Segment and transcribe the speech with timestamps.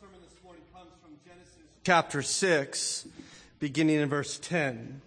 [0.00, 3.06] sermon this morning comes from Genesis chapter 6,
[3.58, 5.02] beginning in verse 10.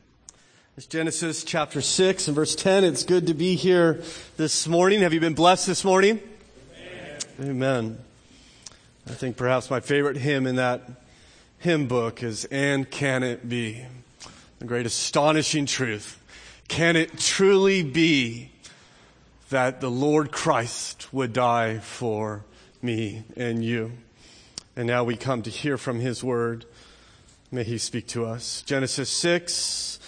[0.78, 2.84] It's Genesis chapter 6 and verse 10.
[2.84, 4.04] It's good to be here
[4.38, 5.02] this morning.
[5.02, 6.20] Have you been blessed this morning?
[7.40, 7.50] Amen.
[7.50, 7.98] Amen.
[9.08, 10.84] I think perhaps my favorite hymn in that
[11.58, 13.84] hymn book is And Can It Be?
[14.60, 16.22] The great astonishing truth.
[16.68, 18.52] Can it truly be
[19.50, 22.44] that the Lord Christ would die for
[22.84, 23.94] me and you?
[24.76, 26.66] And now we come to hear from his word.
[27.52, 28.64] May he speak to us.
[28.64, 30.00] Genesis 6,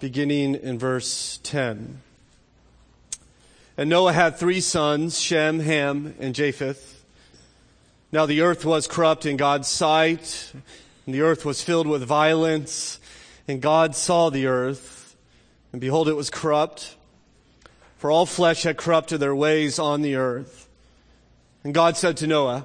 [0.00, 2.00] beginning in verse 10.
[3.76, 7.04] And Noah had three sons, Shem, Ham, and Japheth.
[8.10, 10.52] Now the earth was corrupt in God's sight,
[11.04, 12.98] and the earth was filled with violence,
[13.46, 15.14] and God saw the earth,
[15.72, 16.96] and behold, it was corrupt,
[17.98, 20.68] for all flesh had corrupted their ways on the earth.
[21.64, 22.64] And God said to Noah,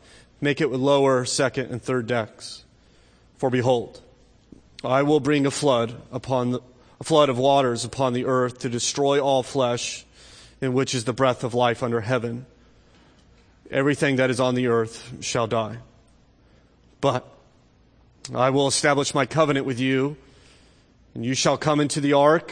[0.43, 2.65] Make it with lower, second, and third decks.
[3.37, 4.01] For behold,
[4.83, 6.59] I will bring a flood upon the,
[6.99, 10.03] a flood of waters upon the earth to destroy all flesh,
[10.59, 12.47] in which is the breath of life under heaven.
[13.69, 15.77] Everything that is on the earth shall die.
[17.01, 17.27] But
[18.33, 20.17] I will establish my covenant with you,
[21.13, 22.51] and you shall come into the ark,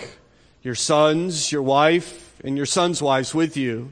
[0.62, 3.92] your sons, your wife, and your sons' wives with you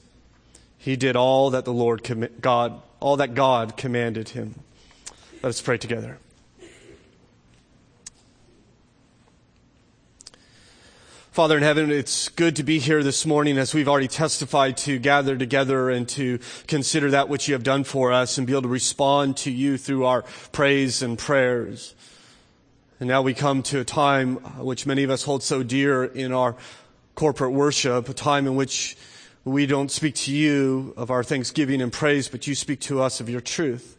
[0.81, 2.01] He did all that the Lord,
[2.41, 4.55] God, all that God commanded him.
[5.43, 6.17] Let us pray together.
[11.29, 14.97] Father in heaven, it's good to be here this morning as we've already testified to
[14.97, 18.63] gather together and to consider that which you have done for us and be able
[18.63, 21.93] to respond to you through our praise and prayers.
[22.99, 26.33] And now we come to a time which many of us hold so dear in
[26.33, 26.55] our
[27.13, 28.97] corporate worship, a time in which
[29.43, 33.19] we don't speak to you of our thanksgiving and praise, but you speak to us
[33.19, 33.97] of your truth.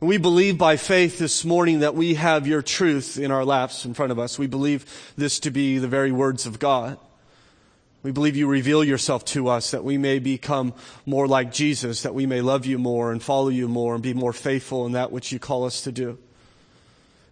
[0.00, 3.94] We believe by faith this morning that we have your truth in our laps in
[3.94, 4.38] front of us.
[4.38, 6.98] We believe this to be the very words of God.
[8.02, 10.74] We believe you reveal yourself to us that we may become
[11.06, 14.12] more like Jesus, that we may love you more and follow you more and be
[14.12, 16.18] more faithful in that which you call us to do.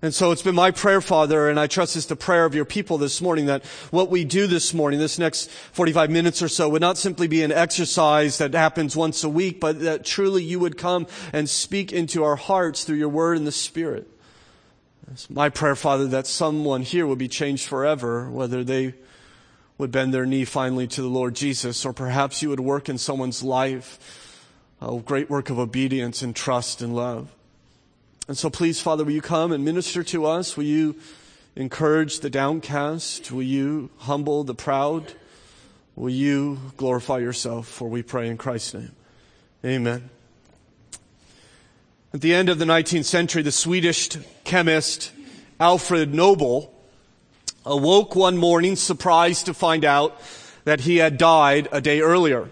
[0.05, 2.65] And so it's been my prayer, Father, and I trust it's the prayer of your
[2.65, 6.69] people this morning that what we do this morning, this next 45 minutes or so,
[6.69, 10.59] would not simply be an exercise that happens once a week, but that truly you
[10.59, 14.11] would come and speak into our hearts through your word and the Spirit.
[15.13, 18.95] It's my prayer, Father, that someone here would be changed forever, whether they
[19.79, 22.99] would bend their knee finally to the Lord Jesus, or perhaps you would work in
[22.99, 24.19] someone's life
[24.81, 27.31] a great work of obedience and trust and love.
[28.29, 30.57] And so please, Father, will you come and minister to us?
[30.57, 30.97] Will you
[31.57, 33.33] encourage the downcast?
[33.33, 35.13] Will you humble the proud?
[35.97, 37.67] Will you glorify yourself?
[37.67, 38.93] For we pray in Christ's name.
[39.65, 40.11] Amen.
[42.15, 44.11] At the end of the 19th century, the Swedish
[44.45, 45.13] chemist
[45.59, 46.73] Alfred Nobel
[47.65, 50.21] awoke one morning surprised to find out
[50.65, 52.49] that he had died a day earlier.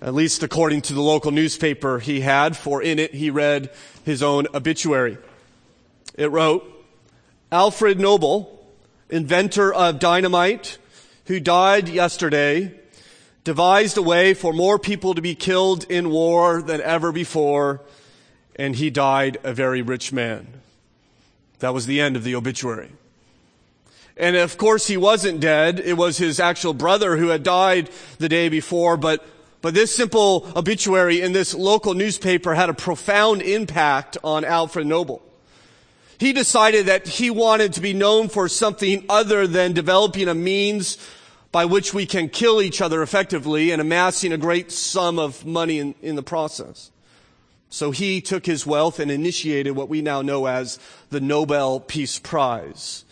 [0.00, 3.70] At least according to the local newspaper he had, for in it he read,
[4.04, 5.18] his own obituary.
[6.14, 6.70] It wrote,
[7.50, 8.50] Alfred Nobel,
[9.10, 10.78] inventor of dynamite,
[11.26, 12.72] who died yesterday,
[13.42, 17.80] devised a way for more people to be killed in war than ever before,
[18.56, 20.46] and he died a very rich man.
[21.58, 22.90] That was the end of the obituary.
[24.16, 25.80] And of course he wasn't dead.
[25.80, 29.26] It was his actual brother who had died the day before, but
[29.64, 35.22] but this simple obituary in this local newspaper had a profound impact on Alfred Nobel.
[36.18, 40.98] He decided that he wanted to be known for something other than developing a means
[41.50, 45.78] by which we can kill each other effectively and amassing a great sum of money
[45.78, 46.90] in, in the process.
[47.70, 50.78] So he took his wealth and initiated what we now know as
[51.08, 53.06] the Nobel Peace Prize.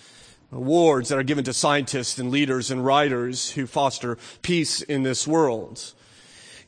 [0.53, 5.27] Awards that are given to scientists and leaders and writers who foster peace in this
[5.27, 5.95] world.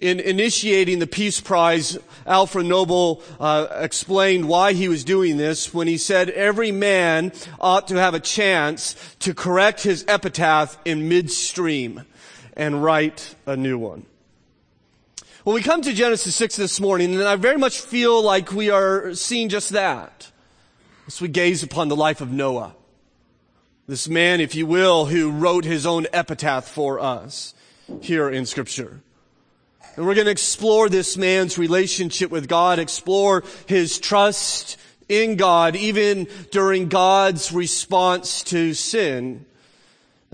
[0.00, 1.96] In initiating the Peace Prize,
[2.26, 7.88] Alfred Nobel uh, explained why he was doing this when he said every man ought
[7.88, 12.02] to have a chance to correct his epitaph in midstream
[12.56, 14.06] and write a new one.
[15.44, 18.70] Well, we come to Genesis 6 this morning, and I very much feel like we
[18.70, 20.31] are seeing just that
[21.06, 22.75] as we gaze upon the life of Noah.
[23.87, 27.55] This man, if you will, who wrote his own epitaph for us
[28.00, 29.02] here in Scripture.
[29.96, 34.76] And we're going to explore this man's relationship with God, explore his trust
[35.08, 39.46] in God, even during God's response to sin.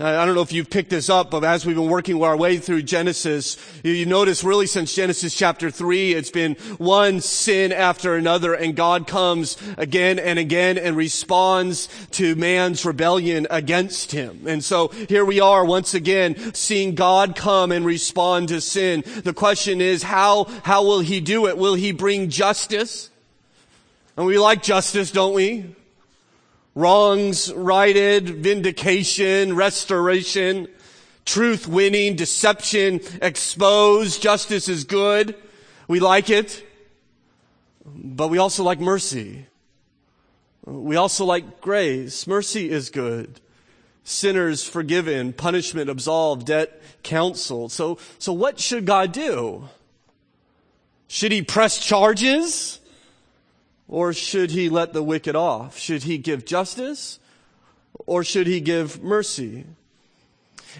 [0.01, 2.35] Uh, I don't know if you've picked this up, but as we've been working our
[2.35, 8.15] way through Genesis, you notice really since Genesis chapter 3, it's been one sin after
[8.15, 14.47] another, and God comes again and again and responds to man's rebellion against him.
[14.47, 19.03] And so here we are once again seeing God come and respond to sin.
[19.05, 21.59] The question is, how, how will he do it?
[21.59, 23.11] Will he bring justice?
[24.17, 25.75] And we like justice, don't we?
[26.75, 30.67] Wrongs righted, vindication, restoration,
[31.25, 35.35] truth winning, deception exposed, justice is good.
[35.87, 36.65] We like it.
[37.85, 39.47] But we also like mercy.
[40.65, 42.27] We also like grace.
[42.27, 43.41] Mercy is good.
[44.03, 47.71] Sinners forgiven, punishment absolved, debt counseled.
[47.71, 49.69] So, so what should God do?
[51.07, 52.80] Should he press charges?
[53.91, 55.77] Or should he let the wicked off?
[55.77, 57.19] Should he give justice?
[58.07, 59.65] Or should he give mercy?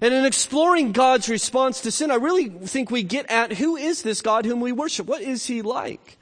[0.02, 4.02] And in exploring God's response to sin, I really think we get at who is
[4.02, 5.08] this God whom we worship?
[5.08, 6.18] What is he like?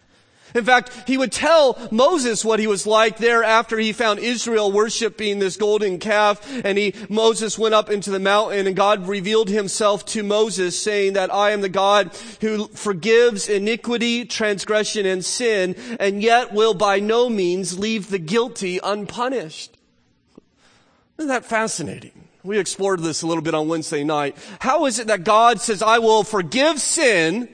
[0.55, 4.71] In fact, he would tell Moses what he was like there after he found Israel
[4.71, 9.49] worshiping this golden calf and he, Moses went up into the mountain and God revealed
[9.49, 12.11] himself to Moses saying that I am the God
[12.41, 18.79] who forgives iniquity, transgression, and sin and yet will by no means leave the guilty
[18.83, 19.77] unpunished.
[21.17, 22.29] Isn't that fascinating?
[22.43, 24.37] We explored this a little bit on Wednesday night.
[24.59, 27.49] How is it that God says, I will forgive sin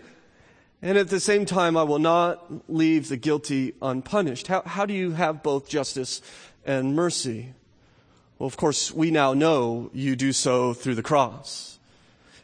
[0.86, 4.46] and at the same time, I will not leave the guilty unpunished.
[4.46, 6.22] How, how do you have both justice
[6.64, 7.54] and mercy?
[8.38, 11.80] Well, of course, we now know you do so through the cross.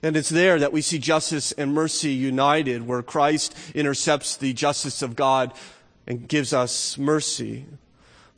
[0.01, 5.03] And it's there that we see justice and mercy united, where Christ intercepts the justice
[5.03, 5.53] of God
[6.07, 7.67] and gives us mercy.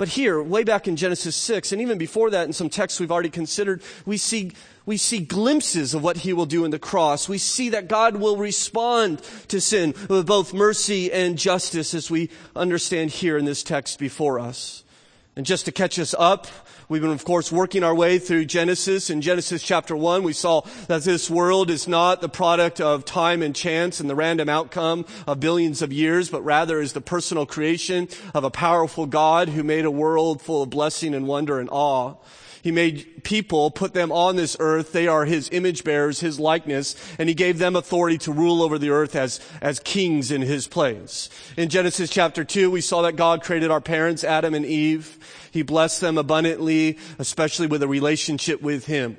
[0.04, 3.10] But here, way back in Genesis 6, and even before that in some texts we've
[3.10, 4.52] already considered, we see,
[4.86, 7.30] we see glimpses of what he will do in the cross.
[7.30, 12.30] We see that God will respond to sin with both mercy and justice as we
[12.54, 14.84] understand here in this text before us.
[15.38, 16.48] And just to catch us up,
[16.94, 19.10] We've been, of course, working our way through Genesis.
[19.10, 23.42] In Genesis chapter 1, we saw that this world is not the product of time
[23.42, 27.48] and chance and the random outcome of billions of years, but rather is the personal
[27.48, 31.68] creation of a powerful God who made a world full of blessing and wonder and
[31.72, 32.14] awe.
[32.64, 34.94] He made people, put them on this earth.
[34.94, 38.80] They are His image bearers, His likeness, and He gave them authority to rule over
[38.80, 41.30] the earth as, as kings in His place.
[41.58, 45.20] In Genesis chapter 2, we saw that God created our parents, Adam and Eve.
[45.52, 49.18] He blessed them abundantly, especially with a relationship with Him.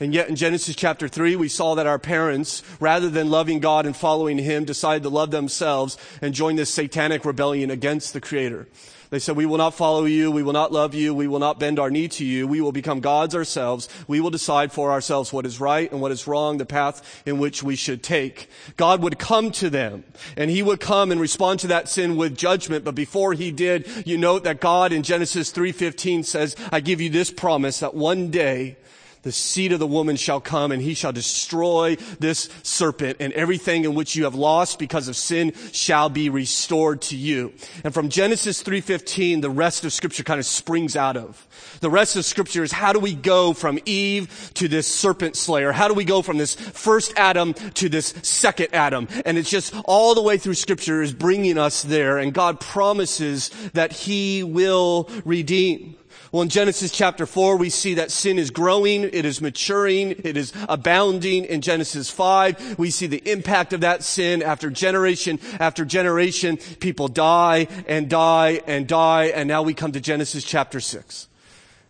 [0.00, 3.84] And yet in Genesis chapter 3, we saw that our parents, rather than loving God
[3.84, 8.68] and following Him, decided to love themselves and join this satanic rebellion against the Creator.
[9.10, 10.30] They said, we will not follow you.
[10.30, 11.14] We will not love you.
[11.14, 12.46] We will not bend our knee to you.
[12.46, 13.88] We will become gods ourselves.
[14.08, 17.38] We will decide for ourselves what is right and what is wrong, the path in
[17.38, 18.48] which we should take.
[18.76, 20.04] God would come to them
[20.36, 22.84] and he would come and respond to that sin with judgment.
[22.84, 27.10] But before he did, you note that God in Genesis 3.15 says, I give you
[27.10, 28.76] this promise that one day
[29.26, 33.84] the seed of the woman shall come and he shall destroy this serpent and everything
[33.84, 37.52] in which you have lost because of sin shall be restored to you.
[37.82, 41.44] And from Genesis 3.15, the rest of scripture kind of springs out of.
[41.80, 45.72] The rest of scripture is how do we go from Eve to this serpent slayer?
[45.72, 49.08] How do we go from this first Adam to this second Adam?
[49.24, 53.50] And it's just all the way through scripture is bringing us there and God promises
[53.72, 55.96] that he will redeem.
[56.32, 60.36] Well, in Genesis chapter 4, we see that sin is growing, it is maturing, it
[60.36, 61.44] is abounding.
[61.44, 66.56] In Genesis 5, we see the impact of that sin after generation after generation.
[66.56, 71.28] People die and die and die, and now we come to Genesis chapter 6.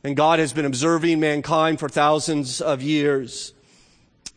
[0.05, 3.55] And God has been observing mankind for thousands of years,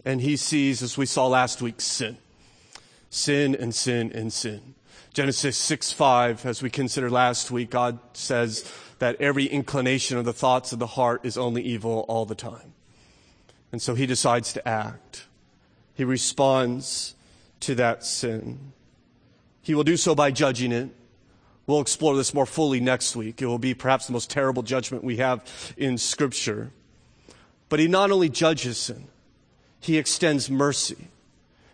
[0.06, 2.18] and he sees, as we saw last week, sin.
[3.10, 4.76] Sin and sin and sin.
[5.14, 10.34] Genesis 6 5, as we considered last week, God says that every inclination of the
[10.34, 12.74] thoughts of the heart is only evil all the time.
[13.72, 15.26] And so he decides to act.
[15.94, 17.16] He responds
[17.62, 18.74] to that sin.
[19.62, 20.90] He will do so by judging it.
[21.68, 23.42] We'll explore this more fully next week.
[23.42, 25.46] It will be perhaps the most terrible judgment we have
[25.78, 26.72] in Scripture.
[27.68, 29.08] But he not only judges sin,
[29.80, 31.10] he extends mercy.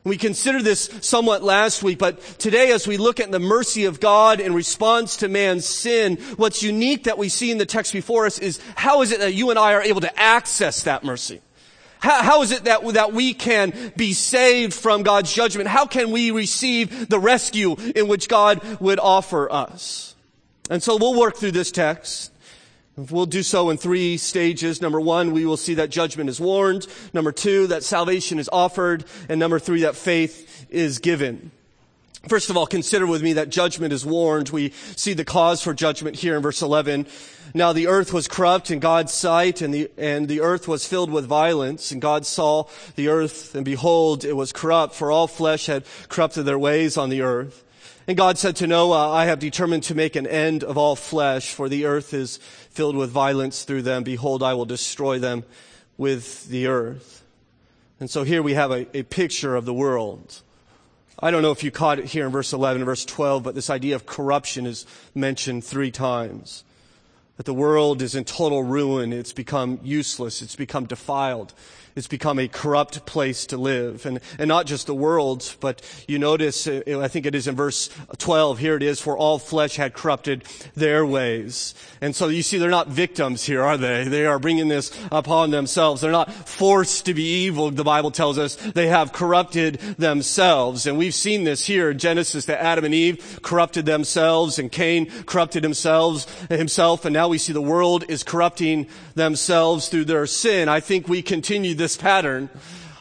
[0.06, 4.00] We considered this somewhat last week, but today as we look at the mercy of
[4.00, 8.28] God in response to man's sin, what's unique that we see in the text before
[8.28, 11.42] us is how is it that you and I are able to access that mercy?
[11.98, 15.68] How, how is it that, that we can be saved from God's judgment?
[15.68, 20.14] How can we receive the rescue in which God would offer us?
[20.70, 22.32] And so we'll work through this text.
[22.98, 24.82] We'll do so in three stages.
[24.82, 26.88] Number one, we will see that judgment is warned.
[27.14, 29.04] Number two, that salvation is offered.
[29.28, 31.52] And number three, that faith is given.
[32.30, 34.50] First of all, consider with me that judgment is warned.
[34.50, 37.06] We see the cause for judgment here in verse 11.
[37.54, 41.12] Now the earth was corrupt in God's sight and the, and the earth was filled
[41.12, 45.68] with violence and God saw the earth and behold, it was corrupt for all flesh
[45.68, 47.65] had corrupted their ways on the earth.
[48.08, 51.52] And God said to Noah, I have determined to make an end of all flesh,
[51.52, 52.38] for the earth is
[52.70, 54.04] filled with violence through them.
[54.04, 55.44] Behold, I will destroy them
[55.98, 57.24] with the earth.
[58.00, 60.42] And so here we have a, a picture of the world.
[61.20, 63.56] I don't know if you caught it here in verse 11 and verse 12, but
[63.56, 64.86] this idea of corruption is
[65.16, 66.64] mentioned three times.
[67.38, 69.14] That the world is in total ruin.
[69.14, 70.44] It's become useless.
[70.44, 71.54] It's become defiled.
[71.96, 74.06] It's become a corrupt place to live.
[74.06, 77.56] And, and not just the world, but you notice, uh, I think it is in
[77.56, 80.44] verse 12, here it is, for all flesh had corrupted
[80.76, 81.74] their ways.
[82.02, 84.04] And so you see, they're not victims here, are they?
[84.10, 86.02] They are bringing this upon themselves.
[86.02, 88.58] They're not forced to be evil, the Bible tells us.
[88.58, 90.88] They have corrupted themselves.
[90.88, 95.10] And we've seen this here in Genesis that Adam and Eve corrupted themselves and Cain
[95.26, 97.06] corrupted themselves, himself.
[97.06, 100.68] And now we see the world is corrupting themselves through their sin.
[100.68, 102.50] I think we continue this this pattern.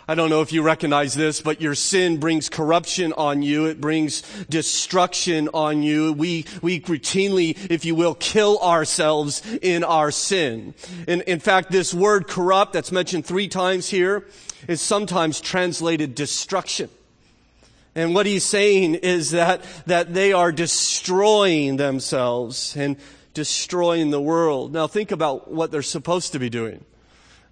[0.07, 3.64] I don't know if you recognize this, but your sin brings corruption on you.
[3.64, 6.12] It brings destruction on you.
[6.12, 10.75] We, we routinely, if you will, kill ourselves in our sin.
[11.09, 14.26] In, in fact, this word corrupt that's mentioned three times here
[14.69, 16.91] is sometimes translated destruction.
[17.95, 22.99] And what he's saying is that, that they are destroying themselves and
[23.33, 24.75] destroying the world.
[24.75, 26.85] Now think about what they're supposed to be doing.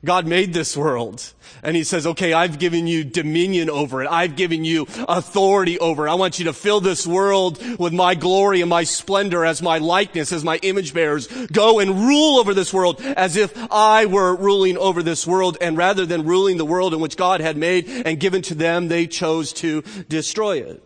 [0.04, 1.32] God made this world
[1.62, 4.08] and he says, okay, I've given you dominion over it.
[4.10, 6.10] I've given you authority over it.
[6.10, 9.78] I want you to fill this world with my glory and my splendor as my
[9.78, 11.28] likeness, as my image bearers.
[11.28, 15.56] Go and rule over this world as if I were ruling over this world.
[15.60, 18.88] And rather than ruling the world in which God had made and given to them,
[18.88, 20.82] they chose to destroy it.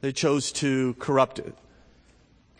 [0.00, 1.54] They chose to corrupt it.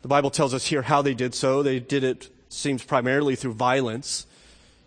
[0.03, 1.63] The Bible tells us here how they did so.
[1.63, 4.27] They did it, seems primarily through violence.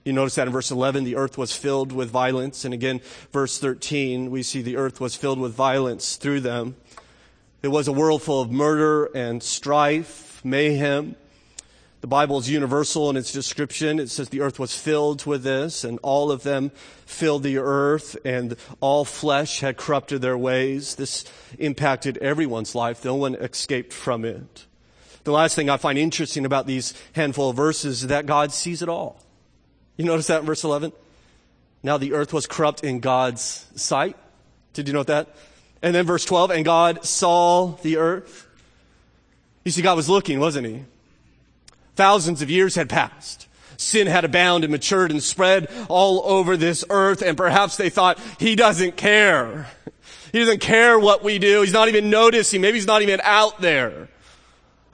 [0.05, 2.65] You notice that in verse 11, the earth was filled with violence.
[2.65, 6.75] And again, verse 13, we see the earth was filled with violence through them.
[7.61, 11.15] It was a world full of murder and strife, mayhem.
[12.01, 13.97] The Bible is universal in its description.
[13.97, 16.71] It says the earth was filled with this, and all of them
[17.05, 20.95] filled the earth, and all flesh had corrupted their ways.
[20.95, 21.23] This
[21.57, 23.05] impacted everyone's life.
[23.05, 24.65] No one escaped from it.
[25.23, 28.81] The last thing I find interesting about these handful of verses is that God sees
[28.81, 29.22] it all.
[29.97, 30.91] You notice that in verse 11?
[31.83, 34.15] Now the earth was corrupt in God's sight.
[34.73, 35.35] Did you note that?
[35.81, 38.47] And then verse 12, and God saw the earth.
[39.65, 40.83] You see, God was looking, wasn't he?
[41.95, 43.47] Thousands of years had passed.
[43.77, 48.19] Sin had abounded and matured and spread all over this earth, and perhaps they thought,
[48.39, 49.67] he doesn't care.
[50.31, 51.61] He doesn't care what we do.
[51.61, 52.61] He's not even noticing.
[52.61, 54.09] Maybe he's not even out there.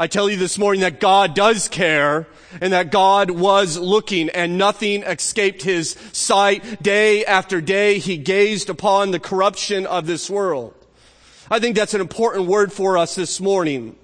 [0.02, 2.26] I tell you this morning that God does care
[2.62, 6.82] and that God was looking and nothing escaped his sight.
[6.82, 10.74] Day after day, he gazed upon the corruption of this world.
[11.52, 13.98] I think that's an important word for us this morning.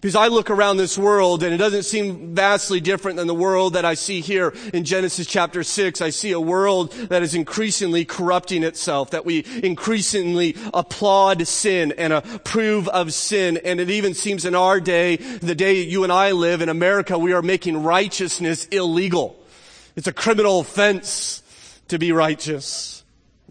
[0.00, 3.72] Because I look around this world and it doesn't seem vastly different than the world
[3.72, 6.00] that I see here in Genesis chapter 6.
[6.00, 12.12] I see a world that is increasingly corrupting itself, that we increasingly applaud sin and
[12.12, 13.58] approve of sin.
[13.64, 17.18] And it even seems in our day, the day you and I live in America,
[17.18, 19.36] we are making righteousness illegal.
[19.96, 21.42] It's a criminal offense
[21.88, 23.02] to be righteous.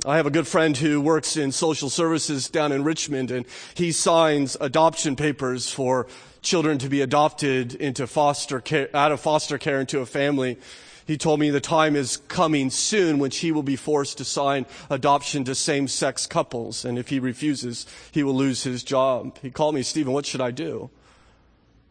[0.05, 3.91] I have a good friend who works in social services down in Richmond and he
[3.91, 6.07] signs adoption papers for
[6.47, 10.57] children to be adopted into foster care, out of foster care into a family.
[11.05, 14.65] He told me the time is coming soon when he will be forced to sign
[14.89, 16.85] adoption to same-sex couples.
[16.85, 19.37] And if he refuses, he will lose his job.
[19.41, 20.89] He called me, Stephen, what should I do?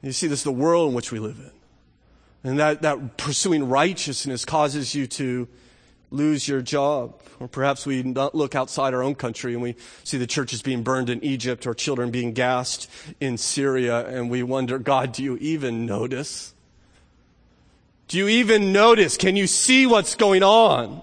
[0.03, 2.51] You see, this is the world in which we live in.
[2.51, 5.49] And that, that pursuing righteousness causes you to
[6.17, 7.21] lose your job.
[7.39, 11.11] Or perhaps we look outside our own country and we see the churches being burned
[11.11, 15.85] in Egypt or children being gassed in Syria and we wonder, God, do you even
[15.87, 16.55] notice?
[18.09, 19.17] Do you even notice?
[19.17, 21.03] Can you see what's going on?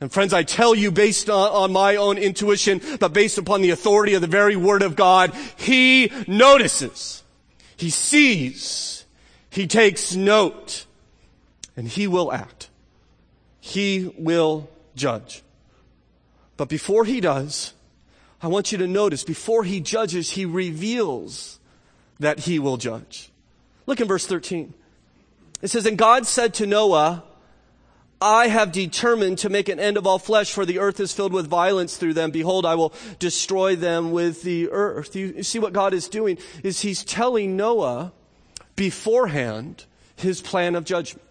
[0.00, 4.14] And friends, I tell you based on, my own intuition, but based upon the authority
[4.14, 7.22] of the very word of God, He notices.
[7.76, 9.04] He sees.
[9.50, 10.86] He takes note.
[11.76, 12.69] And He will act.
[13.60, 15.42] He will judge.
[16.56, 17.74] But before He does,
[18.42, 21.58] I want you to notice, before He judges, He reveals
[22.18, 23.30] that He will judge.
[23.86, 24.74] Look in verse 13.
[25.62, 27.24] It says, And God said to Noah,
[28.20, 31.32] I have determined to make an end of all flesh, for the earth is filled
[31.32, 32.30] with violence through them.
[32.30, 35.16] Behold, I will destroy them with the earth.
[35.16, 38.12] You, see what God is doing is He's telling Noah
[38.76, 39.86] beforehand
[40.16, 41.26] His plan of judgment.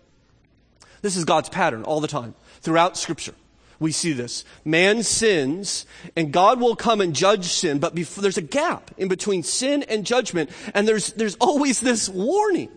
[1.01, 3.33] This is God's pattern all the time throughout scripture.
[3.79, 4.43] We see this.
[4.65, 9.07] Man sins and God will come and judge sin, but before, there's a gap in
[9.07, 12.69] between sin and judgment and there's, there's always this warning.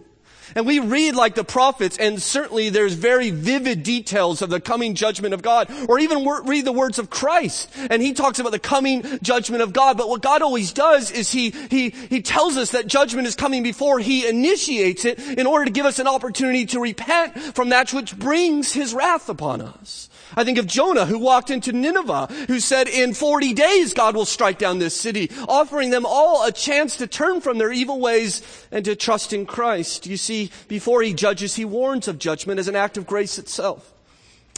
[0.54, 4.94] And we read like the prophets, and certainly there's very vivid details of the coming
[4.94, 8.58] judgment of God, or even read the words of Christ, and he talks about the
[8.58, 9.96] coming judgment of God.
[9.96, 13.62] But what God always does is he, he, he tells us that judgment is coming
[13.62, 17.92] before he initiates it in order to give us an opportunity to repent from that
[17.92, 20.08] which brings his wrath upon us.
[20.36, 24.24] I think of Jonah who walked into Nineveh, who said in 40 days God will
[24.24, 28.42] strike down this city, offering them all a chance to turn from their evil ways
[28.70, 30.06] and to trust in Christ.
[30.06, 33.92] You see, before he judges, he warns of judgment as an act of grace itself.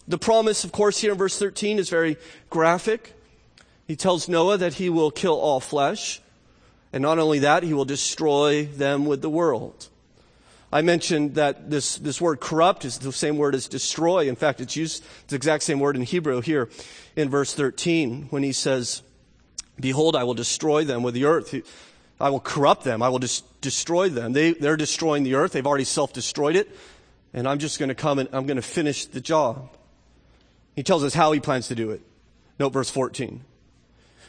[0.06, 2.16] The promise, of course, here in verse 13 is very
[2.50, 3.14] graphic.
[3.86, 6.20] He tells Noah that he will kill all flesh.
[6.92, 9.88] And not only that, he will destroy them with the world.
[10.74, 14.28] I mentioned that this, this word corrupt is the same word as destroy.
[14.28, 16.68] In fact, it's used, it's the exact same word in Hebrew here
[17.14, 19.02] in verse 13 when he says,
[19.78, 21.54] Behold, I will destroy them with the earth.
[22.20, 23.02] I will corrupt them.
[23.02, 24.32] I will just destroy them.
[24.32, 25.52] They, they're destroying the earth.
[25.52, 26.68] They've already self-destroyed it.
[27.32, 29.70] And I'm just going to come and I'm going to finish the job.
[30.74, 32.00] He tells us how he plans to do it.
[32.58, 33.44] Note verse 14.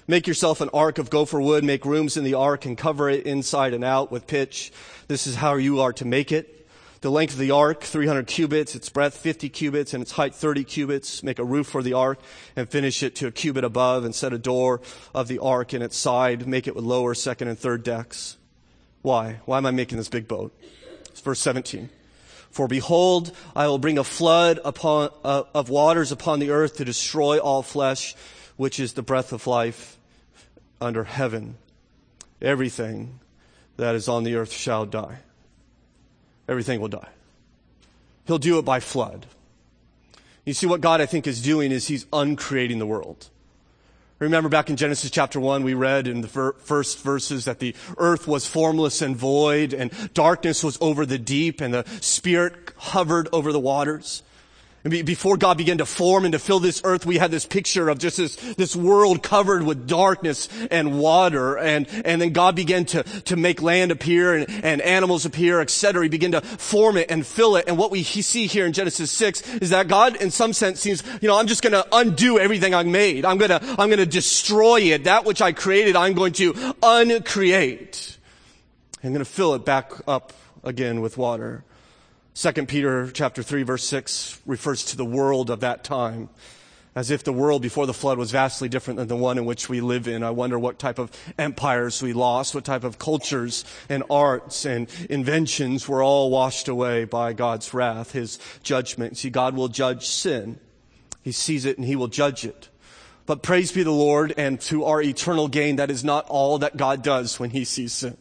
[0.07, 3.25] Make yourself an ark of gopher wood, make rooms in the ark and cover it
[3.25, 4.71] inside and out with pitch.
[5.07, 6.67] This is how you are to make it.
[7.01, 10.63] The length of the ark, 300 cubits, its breadth 50 cubits, and its height 30
[10.63, 11.23] cubits.
[11.23, 12.19] Make a roof for the ark
[12.55, 14.79] and finish it to a cubit above and set a door
[15.15, 16.47] of the ark in its side.
[16.47, 18.37] Make it with lower, second, and third decks.
[19.01, 19.39] Why?
[19.45, 20.55] Why am I making this big boat?
[21.09, 21.89] It's verse 17.
[22.51, 26.85] For behold, I will bring a flood upon, uh, of waters upon the earth to
[26.85, 28.15] destroy all flesh,
[28.55, 29.94] which is the breath of life
[30.81, 31.57] under heaven.
[32.41, 33.19] Everything
[33.77, 35.19] that is on the earth shall die.
[36.47, 37.09] Everything will die.
[38.25, 39.25] He'll do it by flood.
[40.45, 43.29] You see, what God, I think, is doing is He's uncreating the world.
[44.19, 48.27] Remember back in Genesis chapter 1, we read in the first verses that the earth
[48.27, 53.51] was formless and void, and darkness was over the deep, and the Spirit hovered over
[53.51, 54.23] the waters.
[54.88, 57.98] Before God began to form and to fill this earth, we had this picture of
[57.98, 61.58] just this, this world covered with darkness and water.
[61.58, 66.04] And, and then God began to, to make land appear and, and animals appear, etc.
[66.04, 67.65] He began to form it and fill it.
[67.67, 71.02] And what we see here in Genesis 6 is that God, in some sense, seems,
[71.19, 73.26] you know, I'm just gonna undo everything I made.
[73.26, 75.06] I'm gonna, I'm gonna destroy it.
[75.06, 78.19] That which I created, I'm going to uncreate.
[79.04, 80.32] I'm gonna fill it back up
[80.63, 81.63] again with water.
[82.36, 86.28] 2 Peter chapter 3 verse 6 refers to the world of that time
[86.93, 89.69] as if the world before the flood was vastly different than the one in which
[89.69, 90.21] we live in.
[90.21, 94.89] I wonder what type of empires we lost, what type of cultures and arts and
[95.10, 99.17] inventions were all washed away by God's wrath, His judgment.
[99.17, 100.60] See, God will judge sin.
[101.21, 102.69] He sees it and He will judge it.
[103.26, 106.78] But praise be the Lord and to our eternal gain, that is not all that
[106.78, 108.17] God does when He sees sin.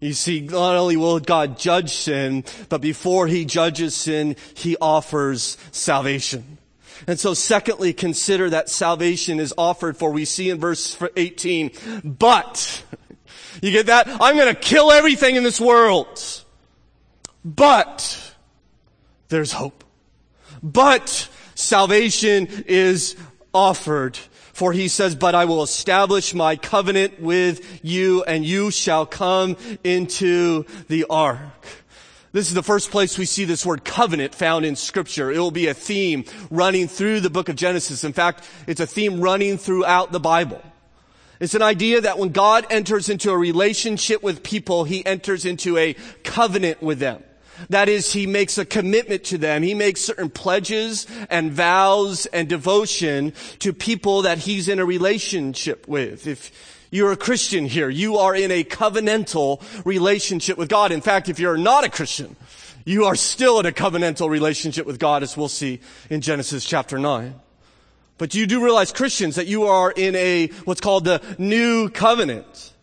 [0.00, 5.56] You see, not only will God judge sin, but before he judges sin, he offers
[5.72, 6.58] salvation.
[7.06, 11.70] And so secondly, consider that salvation is offered for we see in verse 18,
[12.04, 12.82] but,
[13.62, 14.08] you get that?
[14.20, 16.22] I'm gonna kill everything in this world.
[17.44, 18.34] But,
[19.28, 19.84] there's hope.
[20.62, 23.16] But, salvation is
[23.52, 24.18] offered.
[24.54, 29.56] For he says, but I will establish my covenant with you and you shall come
[29.82, 31.40] into the ark.
[32.30, 35.32] This is the first place we see this word covenant found in scripture.
[35.32, 38.04] It will be a theme running through the book of Genesis.
[38.04, 40.62] In fact, it's a theme running throughout the Bible.
[41.40, 45.76] It's an idea that when God enters into a relationship with people, he enters into
[45.78, 47.24] a covenant with them.
[47.68, 49.62] That is, he makes a commitment to them.
[49.62, 55.86] He makes certain pledges and vows and devotion to people that he's in a relationship
[55.88, 56.26] with.
[56.26, 56.50] If
[56.94, 57.90] you're a Christian here.
[57.90, 60.92] You are in a covenantal relationship with God.
[60.92, 62.36] In fact, if you're not a Christian,
[62.84, 66.96] you are still in a covenantal relationship with God, as we'll see in Genesis chapter
[66.96, 67.34] 9.
[68.16, 72.73] But you do realize, Christians, that you are in a, what's called the new covenant.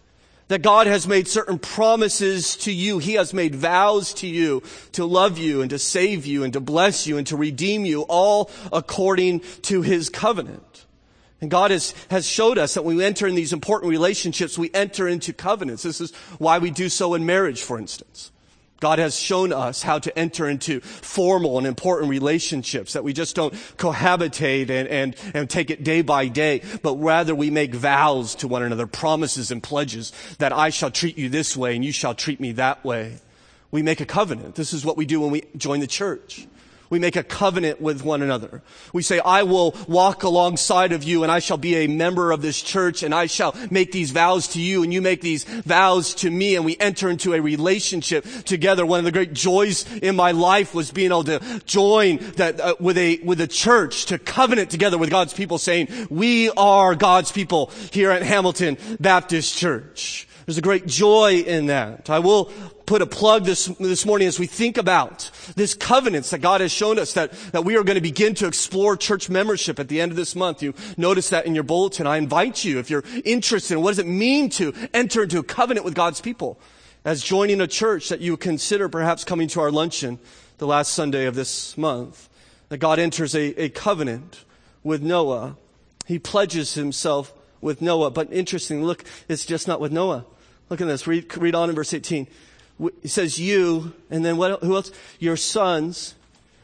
[0.51, 2.99] That God has made certain promises to you.
[2.99, 4.61] He has made vows to you
[4.91, 8.01] to love you and to save you and to bless you and to redeem you,
[8.01, 10.85] all according to His covenant.
[11.39, 14.69] And God has, has showed us that when we enter in these important relationships, we
[14.73, 15.83] enter into covenants.
[15.83, 18.33] This is why we do so in marriage, for instance.
[18.81, 23.35] God has shown us how to enter into formal and important relationships, that we just
[23.35, 28.35] don't cohabitate and, and, and take it day by day, but rather we make vows
[28.35, 31.91] to one another, promises and pledges that I shall treat you this way and you
[31.91, 33.19] shall treat me that way.
[33.69, 34.55] We make a covenant.
[34.55, 36.47] This is what we do when we join the church.
[36.91, 38.61] We make a covenant with one another.
[38.91, 42.41] We say, I will walk alongside of you and I shall be a member of
[42.41, 46.13] this church and I shall make these vows to you and you make these vows
[46.15, 48.85] to me and we enter into a relationship together.
[48.85, 52.75] One of the great joys in my life was being able to join that uh,
[52.77, 57.31] with a, with a church to covenant together with God's people saying, we are God's
[57.31, 60.27] people here at Hamilton Baptist Church.
[60.51, 62.09] There's a great joy in that.
[62.09, 62.51] I will
[62.85, 66.73] put a plug this, this morning as we think about this covenants that God has
[66.73, 70.01] shown us that, that we are going to begin to explore church membership at the
[70.01, 70.61] end of this month.
[70.61, 72.05] You notice that in your bulletin.
[72.05, 75.43] I invite you, if you're interested in what does it mean to enter into a
[75.43, 76.59] covenant with God's people,
[77.05, 80.19] as joining a church that you consider perhaps coming to our luncheon
[80.57, 82.27] the last Sunday of this month,
[82.67, 84.43] that God enters a, a covenant
[84.83, 85.55] with Noah.
[86.07, 88.11] He pledges himself with Noah.
[88.11, 90.25] But interesting, look, it's just not with Noah.
[90.71, 91.05] Look at this.
[91.05, 92.27] Read, read on in verse 18.
[93.01, 94.89] He says you, and then what, who else?
[95.19, 96.15] Your sons,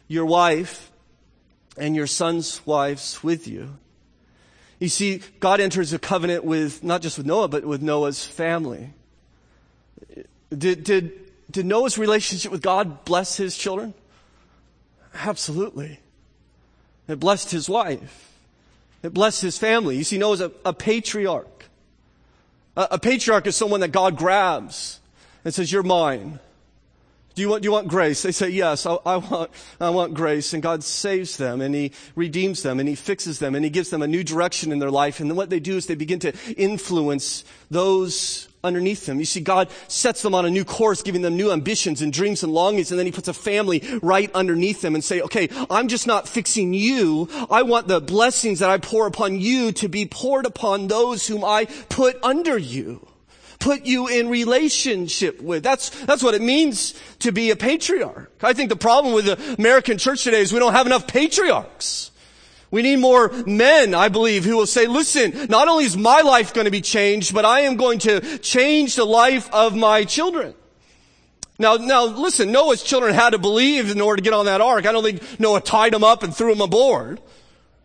[0.08, 0.90] your wife,
[1.78, 3.78] and your sons' wives with you.
[4.80, 8.92] You see, God enters a covenant with, not just with Noah, but with Noah's family.
[10.58, 11.12] Did, did,
[11.52, 13.94] did Noah's relationship with God bless his children?
[15.14, 16.00] Absolutely.
[17.10, 18.32] It blessed his wife.
[19.04, 19.98] It blessed his family.
[19.98, 21.57] You see, Noah's a, a patriarch.
[22.78, 25.02] A, a patriarch is someone that God grabs
[25.44, 26.40] and says, you're mine.
[27.36, 28.24] Do you want, do you want grace?
[28.24, 30.54] They say, yes, I, I, want, I want grace.
[30.54, 33.90] And God saves them and He redeems them and He fixes them and He gives
[33.90, 35.20] them a new direction in their life.
[35.20, 39.20] And then what they do is they begin to influence those underneath them.
[39.20, 42.44] You see, God sets them on a new course, giving them new ambitions and dreams
[42.44, 45.88] and longings, and then He puts a family right underneath them and say, okay, I'm
[45.88, 47.30] just not fixing you.
[47.50, 51.44] I want the blessings that I pour upon you to be poured upon those whom
[51.44, 53.08] I put under you
[53.60, 55.64] put you in relationship with.
[55.64, 58.32] That's, that's what it means to be a patriarch.
[58.44, 62.12] I think the problem with the American church today is we don't have enough patriarchs.
[62.70, 66.54] We need more men, I believe, who will say, listen, not only is my life
[66.54, 70.54] going to be changed, but I am going to change the life of my children.
[71.60, 74.86] Now, now listen, Noah's children had to believe in order to get on that ark.
[74.86, 77.22] I don't think Noah tied them up and threw them aboard.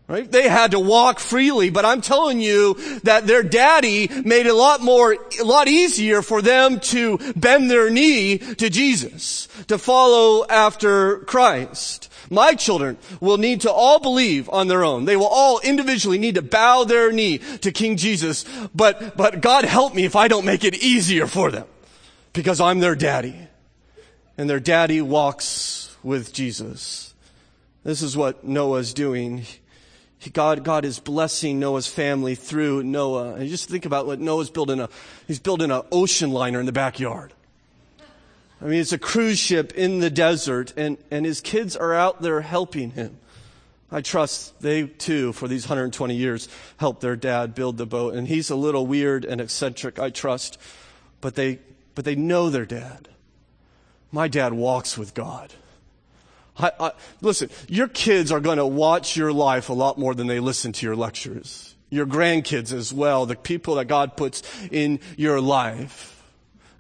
[0.09, 0.31] Right?
[0.31, 4.55] They had to walk freely, but I'm telling you that their daddy made it a
[4.55, 10.45] lot more, a lot easier for them to bend their knee to Jesus, to follow
[10.47, 12.12] after Christ.
[12.33, 15.05] My children will need to all believe on their own.
[15.05, 19.65] They will all individually need to bow their knee to King Jesus, but, but God
[19.65, 21.67] help me if I don't make it easier for them
[22.33, 23.37] because I'm their daddy
[24.39, 27.13] and their daddy walks with Jesus.
[27.85, 29.45] This is what Noah's doing.
[30.33, 33.35] God, God is blessing Noah's family through Noah.
[33.35, 34.89] And just think about what Noah's building a,
[35.27, 37.35] he's building an ocean liner in the backyard.
[38.63, 42.23] I mean, it's a cruise ship in the desert and, and his kids are out
[42.23, 43.19] there helping him.
[43.91, 48.15] I trust they too, for these 120 years, helped their dad build the boat.
[48.15, 50.59] And he's a little weird and eccentric, I trust.
[51.21, 51.59] But they,
[51.95, 53.09] but they know their dad.
[54.13, 55.53] My dad walks with God.
[56.57, 60.27] I, I, listen, your kids are going to watch your life a lot more than
[60.27, 61.75] they listen to your lectures.
[61.91, 66.12] Your grandkids as well, the people that God puts in your life.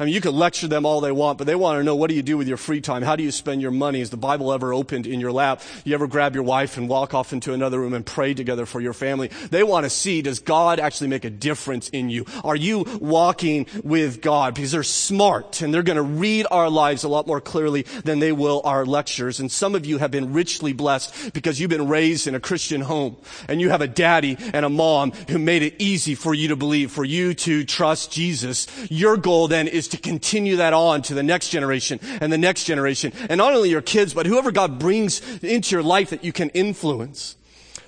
[0.02, 2.10] I mean, you could lecture them all they want, but they want to know what
[2.10, 3.02] do you do with your free time?
[3.02, 4.00] How do you spend your money?
[4.00, 5.62] Is the Bible ever opened in your lap?
[5.84, 8.80] You ever grab your wife and walk off into another room and pray together for
[8.80, 9.28] your family?
[9.28, 12.26] They want to see, does God actually make a difference in you?
[12.42, 14.56] Are you walking with God?
[14.56, 18.18] Because they're smart and they're going to read our lives a lot more clearly than
[18.18, 19.38] they will our lectures.
[19.38, 22.80] And some of you have been richly blessed because you've been raised in a Christian
[22.80, 26.48] home and you have a daddy and a mom who made it easy for you
[26.48, 28.66] to believe, for you to trust Jesus.
[28.90, 32.64] Your goal then is to continue that on to the next generation and the next
[32.64, 33.12] generation.
[33.28, 36.48] And not only your kids, but whoever God brings into your life that you can
[36.50, 37.36] influence.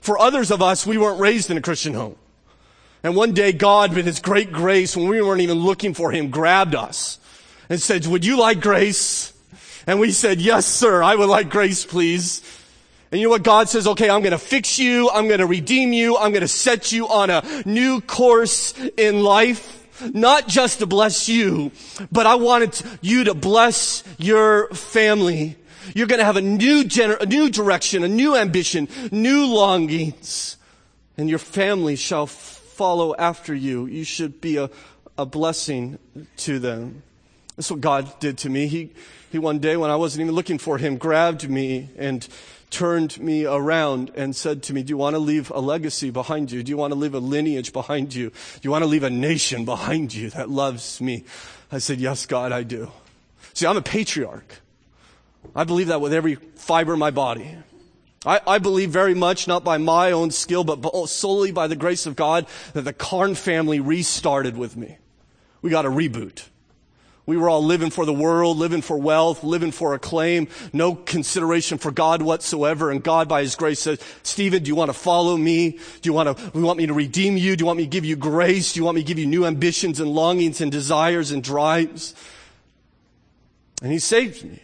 [0.02, 2.16] For others of us, we weren't raised in a Christian home.
[3.02, 6.30] And one day God, with His great grace, when we weren't even looking for Him,
[6.30, 7.18] grabbed us
[7.70, 9.32] and said, would you like grace?
[9.86, 12.42] And we said, yes, sir, I would like grace, please.
[13.10, 13.86] And you know what God says?
[13.86, 15.08] Okay, I'm going to fix you.
[15.08, 16.18] I'm going to redeem you.
[16.18, 21.28] I'm going to set you on a new course in life not just to bless
[21.28, 21.72] you,
[22.10, 25.56] but I wanted you to bless your family.
[25.94, 30.56] You're going to have a new gener- a new direction, a new ambition, new longings,
[31.16, 33.86] and your family shall follow after you.
[33.86, 34.70] You should be a,
[35.16, 35.98] a blessing
[36.38, 37.02] to them.
[37.56, 38.66] That's what God did to me.
[38.66, 38.90] He,
[39.30, 42.26] he one day when I wasn't even looking for him grabbed me and
[42.74, 46.50] turned me around and said to me, do you want to leave a legacy behind
[46.50, 46.62] you?
[46.64, 48.30] Do you want to leave a lineage behind you?
[48.30, 51.24] Do you want to leave a nation behind you that loves me?
[51.70, 52.90] I said, yes, God, I do.
[53.52, 54.60] See, I'm a patriarch.
[55.54, 57.56] I believe that with every fiber of my body.
[58.26, 62.06] I, I, believe very much, not by my own skill, but solely by the grace
[62.06, 64.98] of God, that the Carn family restarted with me.
[65.62, 66.44] We got a reboot.
[67.26, 71.78] We were all living for the world, living for wealth, living for acclaim, no consideration
[71.78, 72.90] for God whatsoever.
[72.90, 75.70] And God, by His grace, says, Stephen, do you want to follow me?
[75.70, 77.56] Do you want to, do you want me to redeem you?
[77.56, 78.74] Do you want me to give you grace?
[78.74, 82.14] Do you want me to give you new ambitions and longings and desires and drives?
[83.80, 84.60] And He saved me.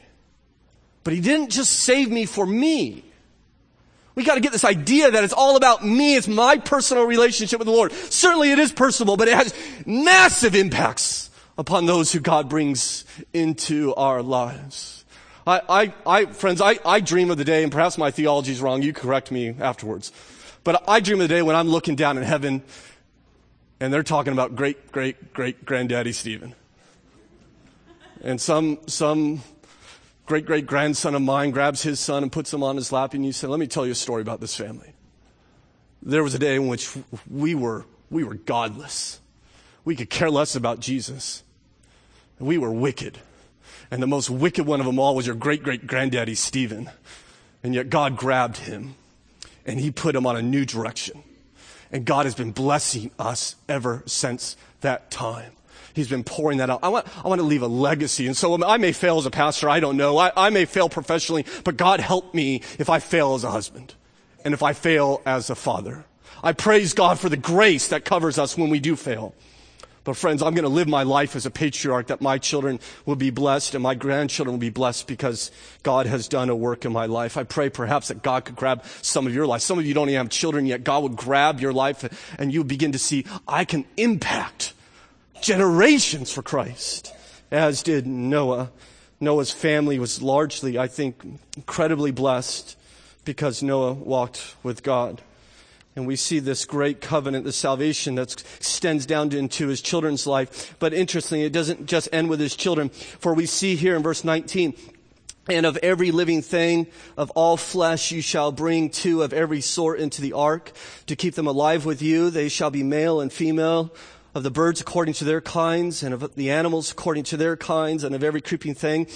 [1.02, 3.04] But He didn't just save me for me.
[4.14, 6.14] We got to get this idea that it's all about me.
[6.14, 7.92] It's my personal relationship with the Lord.
[7.92, 9.54] Certainly it is personal, but it has
[9.86, 11.29] massive impacts
[11.60, 15.04] upon those who God brings into our lives.
[15.46, 18.62] I, I, I friends, I, I dream of the day, and perhaps my theology is
[18.62, 18.80] wrong.
[18.80, 20.10] You correct me afterwards.
[20.64, 22.62] But I dream of the day when I'm looking down in heaven
[23.78, 26.54] and they're talking about great, great, great granddaddy Stephen.
[28.22, 29.42] And some, some
[30.24, 33.24] great, great grandson of mine grabs his son and puts him on his lap and
[33.24, 34.94] you say, let me tell you a story about this family.
[36.02, 36.90] There was a day in which
[37.30, 39.20] we were, we were godless.
[39.84, 41.42] We could care less about Jesus.
[42.40, 43.18] We were wicked.
[43.90, 46.90] And the most wicked one of them all was your great great granddaddy Stephen.
[47.62, 48.94] And yet God grabbed him
[49.66, 51.22] and he put him on a new direction.
[51.92, 55.52] And God has been blessing us ever since that time.
[55.92, 56.80] He's been pouring that out.
[56.82, 58.26] I want, I want to leave a legacy.
[58.26, 59.68] And so um, I may fail as a pastor.
[59.68, 60.18] I don't know.
[60.18, 63.94] I, I may fail professionally, but God help me if I fail as a husband
[64.44, 66.04] and if I fail as a father.
[66.42, 69.34] I praise God for the grace that covers us when we do fail.
[70.02, 73.16] But friends, I'm going to live my life as a patriarch that my children will
[73.16, 75.50] be blessed and my grandchildren will be blessed because
[75.82, 77.36] God has done a work in my life.
[77.36, 79.60] I pray perhaps that God could grab some of your life.
[79.60, 80.84] Some of you don't even have children yet.
[80.84, 84.72] God would grab your life and you begin to see, I can impact
[85.42, 87.14] generations for Christ,
[87.50, 88.70] as did Noah.
[89.20, 91.22] Noah's family was largely, I think,
[91.56, 92.76] incredibly blessed
[93.26, 95.20] because Noah walked with God.
[96.00, 100.74] And we see this great covenant, the salvation that extends down into his children's life.
[100.78, 102.88] But interestingly, it doesn't just end with his children.
[102.88, 104.72] For we see here in verse 19,
[105.50, 106.86] and of every living thing,
[107.18, 110.72] of all flesh, you shall bring two of every sort into the ark
[111.04, 112.30] to keep them alive with you.
[112.30, 113.94] They shall be male and female
[114.34, 118.04] of the birds according to their kinds and of the animals according to their kinds
[118.04, 119.06] and of every creeping thing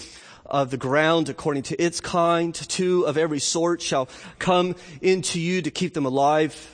[0.46, 2.54] of the ground according to its kind.
[2.54, 6.73] Two of every sort shall come into you to keep them alive.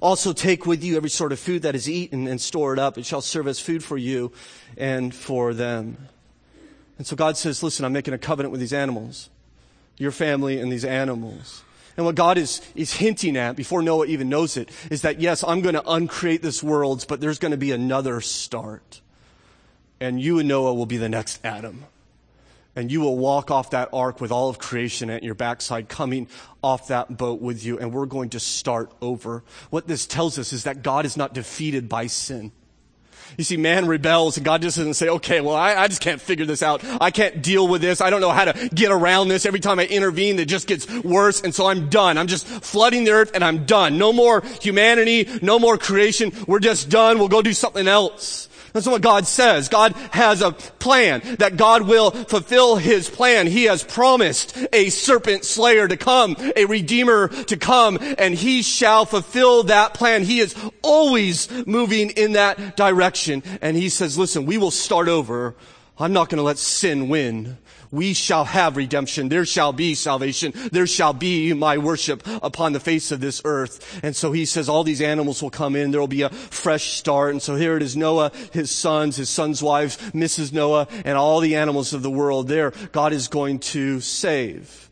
[0.00, 2.98] Also take with you every sort of food that is eaten and store it up.
[2.98, 4.32] It shall serve as food for you
[4.76, 6.08] and for them.
[6.98, 9.30] And so God says, listen, I'm making a covenant with these animals,
[9.98, 11.62] your family and these animals.
[11.96, 15.42] And what God is, is hinting at before Noah even knows it is that yes,
[15.42, 19.00] I'm going to uncreate this world, but there's going to be another start.
[19.98, 21.84] And you and Noah will be the next Adam
[22.76, 26.28] and you will walk off that ark with all of creation at your backside coming
[26.62, 29.42] off that boat with you, and we're going to start over.
[29.70, 32.52] What this tells us is that God is not defeated by sin.
[33.36, 36.20] You see, man rebels and God just doesn't say, okay, well, I, I, just can't
[36.20, 36.82] figure this out.
[37.00, 38.00] I can't deal with this.
[38.00, 39.46] I don't know how to get around this.
[39.46, 41.40] Every time I intervene, it just gets worse.
[41.42, 42.18] And so I'm done.
[42.18, 43.98] I'm just flooding the earth and I'm done.
[43.98, 45.28] No more humanity.
[45.42, 46.32] No more creation.
[46.46, 47.18] We're just done.
[47.18, 48.48] We'll go do something else.
[48.76, 49.70] That's what God says.
[49.70, 53.46] God has a plan that God will fulfill his plan.
[53.46, 59.06] He has promised a serpent slayer to come, a redeemer to come, and he shall
[59.06, 60.24] fulfill that plan.
[60.24, 63.42] He is always moving in that direction.
[63.62, 65.54] And he says, listen, we will start over.
[65.98, 67.56] I'm not going to let sin win
[67.96, 69.28] we shall have redemption.
[69.28, 70.52] There shall be salvation.
[70.70, 74.00] There shall be my worship upon the face of this earth.
[74.02, 75.90] And so he says all these animals will come in.
[75.90, 77.32] There will be a fresh start.
[77.32, 80.52] And so here it is Noah, his sons, his sons' wives, Mrs.
[80.52, 82.72] Noah, and all the animals of the world there.
[82.92, 84.90] God is going to save.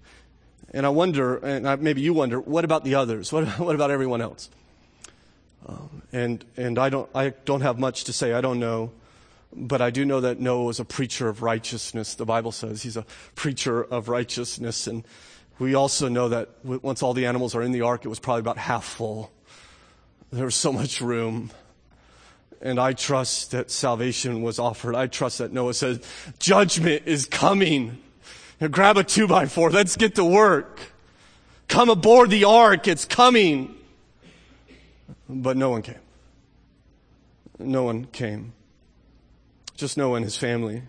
[0.72, 3.32] And I wonder, and maybe you wonder, what about the others?
[3.32, 4.48] What, what about everyone else?
[5.66, 8.32] Um, and and I don't I don't have much to say.
[8.32, 8.92] I don't know.
[9.56, 12.14] But I do know that Noah was a preacher of righteousness.
[12.14, 14.86] The Bible says he's a preacher of righteousness.
[14.86, 15.04] And
[15.58, 18.40] we also know that once all the animals are in the ark, it was probably
[18.40, 19.30] about half full.
[20.32, 21.52] There was so much room.
[22.60, 24.96] And I trust that salvation was offered.
[24.96, 26.02] I trust that Noah said,
[26.40, 27.98] judgment is coming.
[28.60, 29.70] Now grab a two by four.
[29.70, 30.80] Let's get to work.
[31.68, 32.88] Come aboard the ark.
[32.88, 33.76] It's coming.
[35.28, 36.00] But no one came.
[37.58, 38.52] No one came
[39.76, 40.82] just Noah and his family.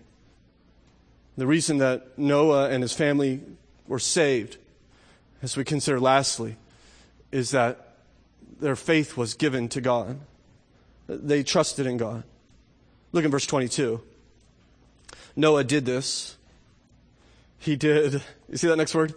[1.36, 3.40] The reason that Noah and his family
[3.86, 4.56] were saved,
[5.42, 6.56] as we consider lastly,
[7.30, 7.96] is that
[8.60, 10.18] their faith was given to God.
[11.08, 12.24] They trusted in God.
[13.12, 14.00] Look in verse 22.
[15.36, 16.36] Noah did this.
[17.58, 19.14] He did, you see that next word?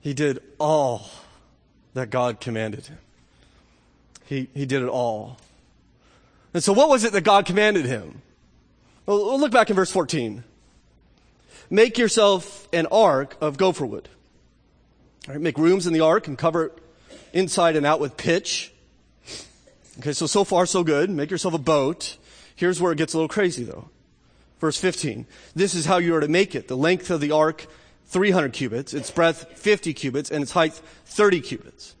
[0.00, 1.08] He did all
[1.94, 2.98] that God commanded him.
[4.26, 5.38] He, he did it all.
[6.52, 8.22] And so what was it that God commanded him?
[9.06, 10.44] Well, look back in verse 14.
[11.70, 14.08] Make yourself an ark of gopher wood.
[15.28, 16.78] All right, make rooms in the ark and cover it
[17.32, 18.72] inside and out with pitch.
[19.98, 21.10] Okay, so so far so good.
[21.10, 22.16] Make yourself a boat.
[22.56, 23.90] Here's where it gets a little crazy though.
[24.58, 25.26] Verse 15.
[25.54, 26.68] This is how you are to make it.
[26.68, 27.66] The length of the ark,
[28.06, 31.94] 300 cubits, its breadth 50 cubits, and its height 30 cubits.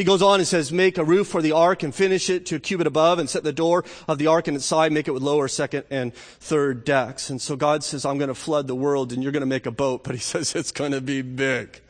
[0.00, 2.56] He goes on and says, make a roof for the ark and finish it to
[2.56, 5.10] a cubit above and set the door of the ark in its side, make it
[5.10, 7.28] with lower, second, and third decks.
[7.28, 9.66] And so God says, I'm going to flood the world and you're going to make
[9.66, 11.82] a boat, but he says it's going to be big.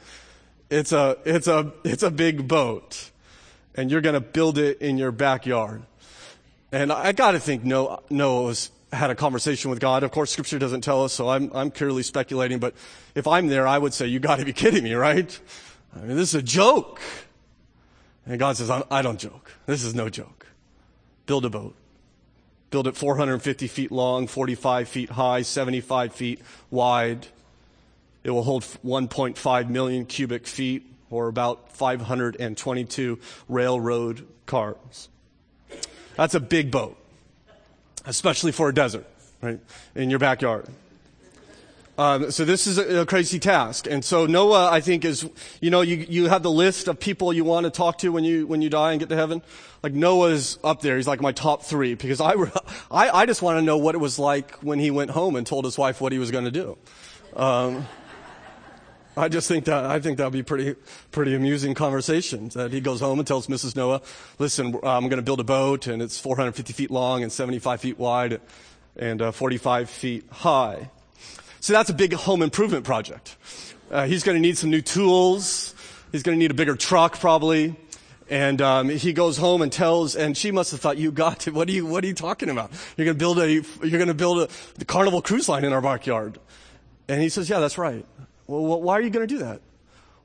[0.71, 3.13] It's a, it's a, it's a big boat
[3.77, 5.85] and you're going to build it in your backyard.
[6.73, 10.03] And I got to think Noah, Noah's had a conversation with God.
[10.03, 12.75] Of course, scripture doesn't tell us, so I'm, I'm purely speculating, but
[13.15, 15.39] if I'm there, I would say, you got to be kidding me, right?
[15.95, 17.01] I mean, this is a joke.
[18.31, 19.51] And God says, I don't joke.
[19.67, 20.47] This is no joke.
[21.27, 21.75] Build a boat.
[22.71, 26.41] Build it 450 feet long, 45 feet high, 75 feet
[26.71, 27.27] wide.
[28.23, 35.09] It will hold 1.5 million cubic feet or about 522 railroad cars.
[36.15, 36.97] That's a big boat,
[38.07, 39.07] especially for a desert,
[39.43, 39.59] right?
[39.97, 40.69] In your backyard.
[42.01, 43.87] Um, so this is a, a, crazy task.
[43.87, 45.29] And so Noah, I think, is,
[45.61, 48.25] you know, you, you have the list of people you want to talk to when
[48.25, 49.43] you, when you die and get to heaven.
[49.83, 50.97] Like Noah's up there.
[50.97, 52.33] He's like my top three because I,
[52.91, 55.47] I, I just want to know what it was like when he went home and
[55.47, 56.79] told his wife what he was going to do.
[57.37, 57.87] Um,
[59.15, 60.77] I just think that I think that'd be pretty
[61.11, 62.49] pretty amusing conversation.
[62.51, 63.77] That he goes home and tells Mrs.
[63.77, 64.01] Noah,
[64.39, 67.99] "Listen, I'm going to build a boat, and it's 450 feet long and 75 feet
[67.99, 68.41] wide,
[68.97, 70.89] and uh, 45 feet high."
[71.61, 73.37] So that's a big home improvement project.
[73.91, 75.75] Uh, he's going to need some new tools.
[76.11, 77.77] He's going to need a bigger truck probably.
[78.31, 81.55] And um, he goes home and tells, and she must have thought, "You got it.
[81.55, 81.85] What are you?
[81.85, 82.71] What are you talking about?
[82.97, 85.73] You're going to build a, you're going to build a the Carnival Cruise Line in
[85.73, 86.39] our backyard."
[87.09, 88.07] And he says, "Yeah, that's right.
[88.47, 89.61] Well, why are you going to do that?"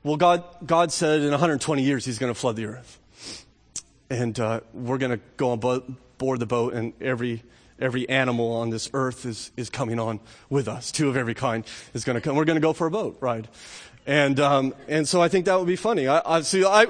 [0.04, 3.44] Well, God, God said in 120 years He's going to flood the earth,
[4.08, 7.42] and uh, we're going to go on board the boat, and every
[7.78, 10.90] every animal on this earth is, is coming on with us.
[10.90, 12.36] Two of every kind is going to come.
[12.36, 13.48] We're going to go for a boat ride.
[14.06, 16.06] And, um, and so I think that would be funny.
[16.06, 16.86] I, I see, I,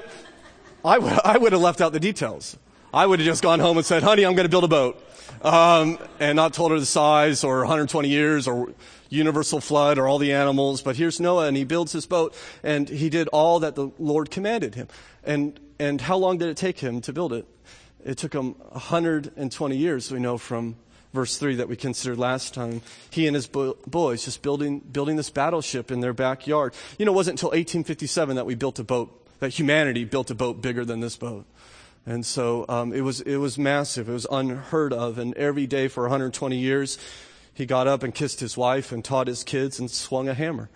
[0.85, 2.57] I, w- I would have left out the details.
[2.93, 5.03] I would have just gone home and said, honey, I'm going to build a boat.
[5.41, 8.73] Um, and not told her the size or 120 years or
[9.09, 10.81] universal flood or all the animals.
[10.81, 14.31] But here's Noah and he builds his boat and he did all that the Lord
[14.31, 14.87] commanded him.
[15.23, 17.45] And, and how long did it take him to build it?
[18.05, 20.75] It took him 120 years, we know from
[21.13, 22.81] verse 3 that we considered last time.
[23.09, 26.73] He and his boys just building, building this battleship in their backyard.
[26.97, 30.35] You know, it wasn't until 1857 that we built a boat, that humanity built a
[30.35, 31.45] boat bigger than this boat.
[32.05, 34.07] And so um, it, was, it was massive.
[34.07, 35.17] It was unheard of.
[35.17, 36.97] And every day for 120 years,
[37.53, 40.69] he got up and kissed his wife and taught his kids and swung a hammer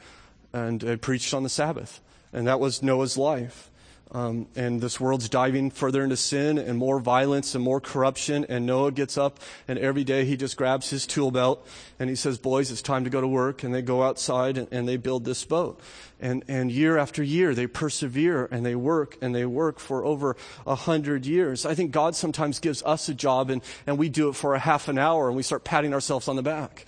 [0.52, 2.02] and uh, preached on the Sabbath.
[2.34, 3.71] And that was Noah's life.
[4.14, 8.46] Um, and this world's diving further into sin and more violence and more corruption.
[8.50, 9.40] And Noah gets up
[9.70, 11.66] and every day he just grabs his tool belt
[11.98, 13.64] and he says, boys, it's time to go to work.
[13.64, 15.80] And they go outside and, and they build this boat.
[16.20, 20.36] And, and year after year, they persevere and they work and they work for over
[20.68, 21.66] a hundred years.
[21.66, 24.60] I think God sometimes gives us a job and, and we do it for a
[24.60, 26.86] half an hour and we start patting ourselves on the back.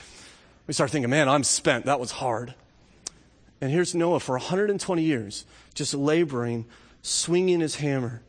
[0.68, 1.86] We start thinking, man, I'm spent.
[1.86, 2.54] That was hard.
[3.62, 6.66] And here's Noah for 120 years, just laboring
[7.04, 8.22] swinging his hammer.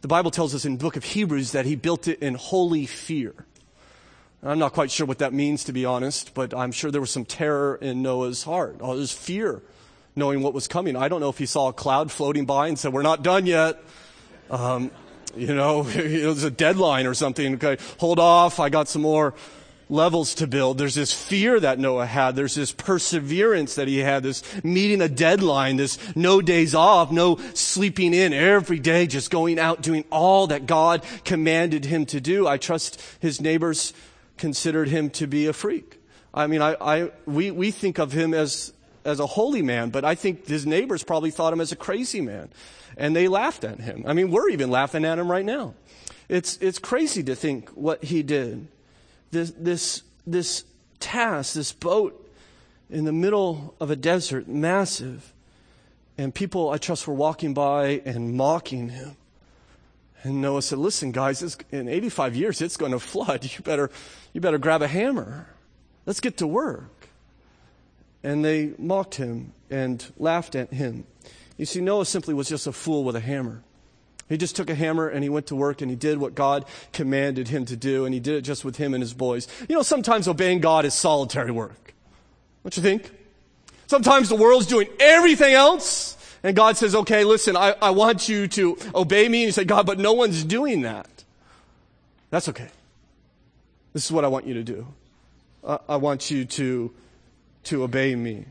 [0.00, 2.86] The Bible tells us in the book of Hebrews that he built it in holy
[2.86, 3.34] fear.
[4.42, 7.10] I'm not quite sure what that means, to be honest, but I'm sure there was
[7.10, 8.76] some terror in Noah's heart.
[8.80, 9.60] Oh, there's fear,
[10.14, 10.94] knowing what was coming.
[10.94, 13.46] I don't know if he saw a cloud floating by and said, We're not done
[13.46, 13.82] yet.
[14.48, 14.92] Um,
[15.34, 17.54] you know, it was a deadline or something.
[17.54, 18.60] Okay, hold off.
[18.60, 19.34] I got some more
[19.88, 20.78] levels to build.
[20.78, 22.34] There's this fear that Noah had.
[22.34, 27.36] There's this perseverance that he had, this meeting a deadline, this no days off, no
[27.54, 32.46] sleeping in every day, just going out doing all that God commanded him to do.
[32.46, 33.92] I trust his neighbors
[34.36, 36.00] considered him to be a freak.
[36.34, 38.72] I mean, I, I, we, we think of him as,
[39.04, 42.20] as a holy man, but I think his neighbors probably thought him as a crazy
[42.20, 42.50] man.
[42.98, 44.04] And they laughed at him.
[44.06, 45.74] I mean, we're even laughing at him right now.
[46.28, 48.68] It's, it's crazy to think what he did
[49.30, 50.64] this, this, this
[51.00, 52.22] task, this boat
[52.90, 55.32] in the middle of a desert, massive.
[56.18, 59.16] And people, I trust, were walking by and mocking him.
[60.22, 63.44] And Noah said, listen, guys, in 85 years, it's going to flood.
[63.44, 63.90] You better,
[64.32, 65.46] you better grab a hammer.
[66.04, 67.08] Let's get to work.
[68.22, 71.06] And they mocked him and laughed at him.
[71.56, 73.62] You see, Noah simply was just a fool with a hammer.
[74.28, 76.64] He just took a hammer and he went to work and he did what God
[76.92, 79.46] commanded him to do and he did it just with him and his boys.
[79.68, 81.94] You know, sometimes obeying God is solitary work.
[82.62, 83.10] What you think?
[83.86, 86.16] Sometimes the world's doing everything else
[86.46, 89.42] and God says, okay, listen, I, I want you to obey me.
[89.42, 91.08] And you say, God, but no one's doing that.
[92.30, 92.68] That's okay.
[93.92, 94.86] This is what I want you to do.
[95.66, 96.92] I, I want you to,
[97.64, 98.44] to obey me.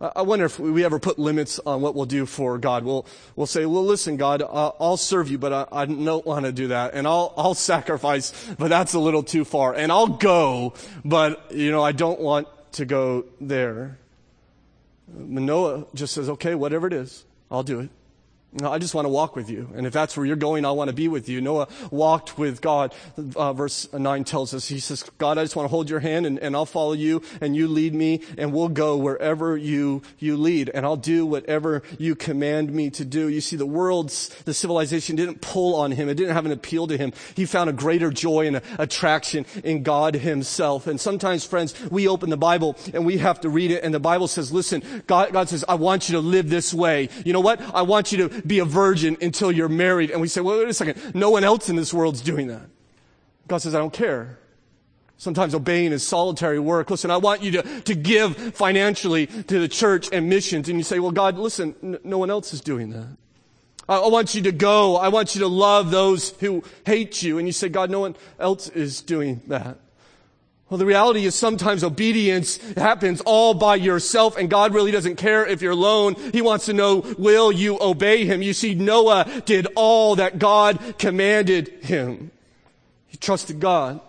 [0.00, 2.84] I wonder if we ever put limits on what we'll do for God.
[2.84, 3.04] We'll,
[3.36, 6.52] we'll say, well, listen, God, uh, I'll serve you, but I, I don't want to
[6.52, 6.94] do that.
[6.94, 9.74] And I'll, I'll sacrifice, but that's a little too far.
[9.74, 10.72] And I'll go,
[11.04, 13.98] but, you know, I don't want to go there.
[15.12, 17.90] Manoah just says, okay, whatever it is, I'll do it.
[18.64, 19.70] I just want to walk with you.
[19.76, 21.40] And if that's where you're going, I want to be with you.
[21.40, 22.92] Noah walked with God.
[23.36, 26.26] Uh, verse 9 tells us, he says, God, I just want to hold your hand
[26.26, 30.36] and, and I'll follow you and you lead me and we'll go wherever you, you
[30.36, 33.28] lead and I'll do whatever you command me to do.
[33.28, 36.08] You see, the world's, the civilization didn't pull on him.
[36.08, 37.12] It didn't have an appeal to him.
[37.36, 40.88] He found a greater joy and attraction in God himself.
[40.88, 44.00] And sometimes, friends, we open the Bible and we have to read it and the
[44.00, 47.10] Bible says, listen, God, God says, I want you to live this way.
[47.24, 47.60] You know what?
[47.72, 50.10] I want you to be a virgin until you're married.
[50.10, 51.14] And we say, well, wait a second.
[51.14, 52.68] No one else in this world's doing that.
[53.48, 54.38] God says, I don't care.
[55.16, 56.90] Sometimes obeying is solitary work.
[56.90, 60.68] Listen, I want you to, to give financially to the church and missions.
[60.68, 63.18] And you say, well, God, listen, n- no one else is doing that.
[63.86, 64.96] I, I want you to go.
[64.96, 67.38] I want you to love those who hate you.
[67.38, 69.78] And you say, God, no one else is doing that.
[70.70, 75.44] Well, the reality is sometimes obedience happens all by yourself and God really doesn't care
[75.44, 76.14] if you're alone.
[76.32, 78.40] He wants to know, will you obey him?
[78.40, 82.30] You see, Noah did all that God commanded him.
[83.08, 84.00] He trusted God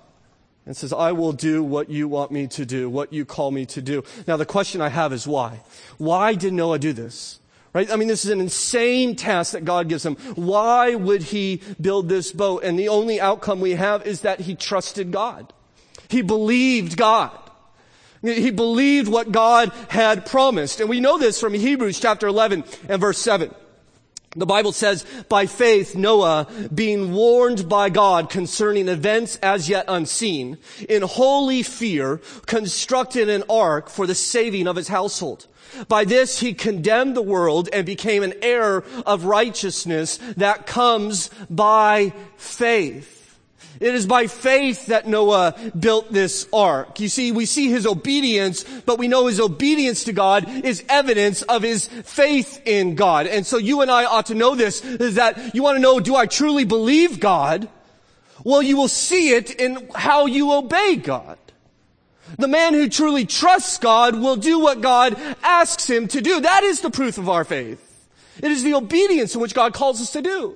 [0.67, 3.65] and says, I will do what you want me to do, what you call me
[3.65, 4.03] to do.
[4.27, 5.61] Now the question I have is why?
[5.97, 7.39] Why did Noah do this?
[7.73, 7.89] Right?
[7.89, 10.15] I mean, this is an insane task that God gives him.
[10.35, 12.63] Why would he build this boat?
[12.63, 15.51] And the only outcome we have is that he trusted God.
[16.11, 17.31] He believed God.
[18.21, 20.79] He believed what God had promised.
[20.79, 23.51] And we know this from Hebrews chapter 11 and verse 7.
[24.35, 30.57] The Bible says, by faith, Noah, being warned by God concerning events as yet unseen,
[30.87, 35.47] in holy fear, constructed an ark for the saving of his household.
[35.87, 42.13] By this he condemned the world and became an heir of righteousness that comes by
[42.37, 43.20] faith.
[43.81, 46.99] It is by faith that Noah built this ark.
[46.99, 51.41] You see, we see his obedience, but we know his obedience to God is evidence
[51.41, 53.25] of his faith in God.
[53.25, 55.99] And so you and I ought to know this, is that you want to know,
[55.99, 57.67] do I truly believe God?
[58.43, 61.39] Well, you will see it in how you obey God.
[62.37, 66.41] The man who truly trusts God will do what God asks him to do.
[66.41, 68.07] That is the proof of our faith.
[68.43, 70.55] It is the obedience in which God calls us to do.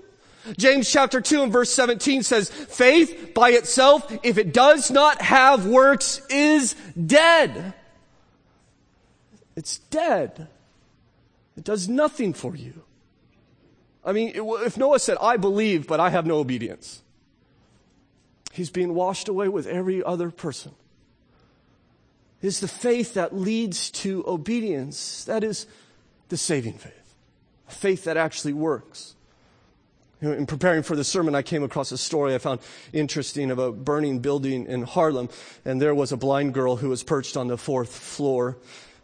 [0.57, 5.65] James chapter 2 and verse 17 says, faith by itself, if it does not have
[5.65, 6.75] works, is
[7.05, 7.73] dead.
[9.55, 10.47] It's dead.
[11.57, 12.83] It does nothing for you.
[14.03, 17.01] I mean, if Noah said, I believe, but I have no obedience,
[18.51, 20.73] he's being washed away with every other person.
[22.41, 25.23] It is the faith that leads to obedience.
[25.23, 25.65] That is
[26.29, 27.15] the saving faith.
[27.67, 29.15] A faith that actually works.
[30.21, 32.61] In preparing for the sermon, I came across a story I found
[32.93, 35.29] interesting of a burning building in Harlem,
[35.65, 38.57] and there was a blind girl who was perched on the fourth floor.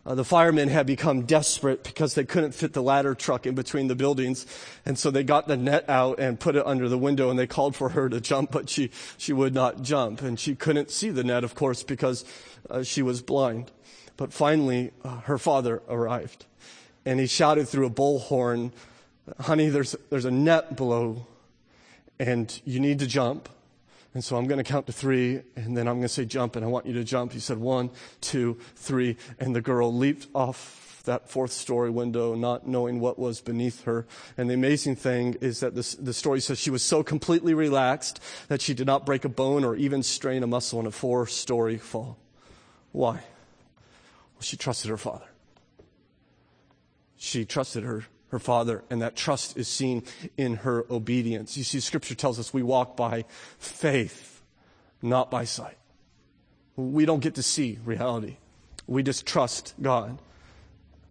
[0.06, 3.88] Uh, the firemen had become desperate because they couldn't fit the ladder truck in between
[3.88, 4.48] the buildings.
[4.86, 7.46] And so they got the net out and put it under the window and they
[7.46, 10.24] called for her to jump, but she, she would not jump.
[10.24, 12.26] And she couldn't see the net, of course, because
[12.70, 13.70] uh, she was blind.
[14.18, 16.46] But finally, uh, her father arrived
[17.06, 18.72] and he shouted through a bullhorn,
[19.40, 21.26] honey, there's, there's a net below
[22.20, 23.50] and you need to jump.
[24.14, 26.58] And so I'm going to count to three, and then I'm going to say jump,
[26.58, 27.32] and I want you to jump.
[27.32, 32.68] He said one, two, three, and the girl leaped off that fourth story window, not
[32.68, 34.06] knowing what was beneath her.
[34.38, 38.20] And the amazing thing is that this, the story says she was so completely relaxed
[38.50, 41.26] that she did not break a bone or even strain a muscle in a four
[41.26, 42.18] story fall.
[42.92, 43.14] Why?
[43.14, 45.26] Well, she trusted her father.
[47.18, 50.04] She trusted her her father, and that trust is seen
[50.38, 51.58] in her obedience.
[51.58, 53.26] You see, scripture tells us we walk by
[53.60, 54.42] faith,
[55.02, 55.78] not by sight.
[56.78, 58.38] We don't get to see reality.
[58.88, 60.18] We just trust God.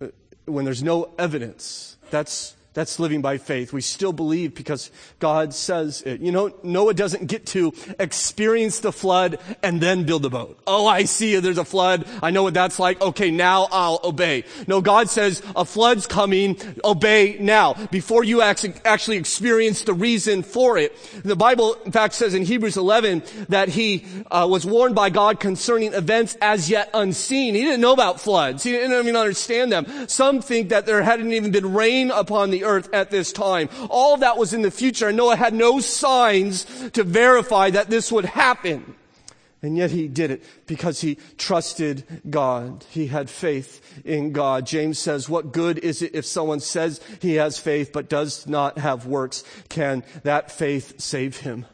[0.01, 0.09] Uh,
[0.47, 3.73] when there's no evidence, that's that's living by faith.
[3.73, 6.21] We still believe because God says it.
[6.21, 10.59] You know, Noah doesn't get to experience the flood and then build a boat.
[10.69, 12.07] Oh, I see there's a flood.
[12.23, 13.01] I know what that's like.
[13.01, 14.45] Okay, now I'll obey.
[14.69, 16.59] No, God says a flood's coming.
[16.85, 20.97] Obey now before you actually experience the reason for it.
[21.25, 25.41] The Bible, in fact, says in Hebrews 11 that he uh, was warned by God
[25.41, 27.57] concerning events as yet unseen.
[27.57, 28.63] He didn't know about floods.
[28.63, 29.87] He didn't even understand them.
[30.09, 33.69] Some think that there hadn't even been rain upon the earth at this time.
[33.89, 38.11] All that was in the future and Noah had no signs to verify that this
[38.11, 38.95] would happen.
[39.63, 42.85] And yet he did it because he trusted God.
[42.89, 44.67] He had faith in God.
[44.67, 48.79] James says, what good is it if someone says he has faith but does not
[48.79, 49.45] have works?
[49.69, 51.67] Can that faith save him?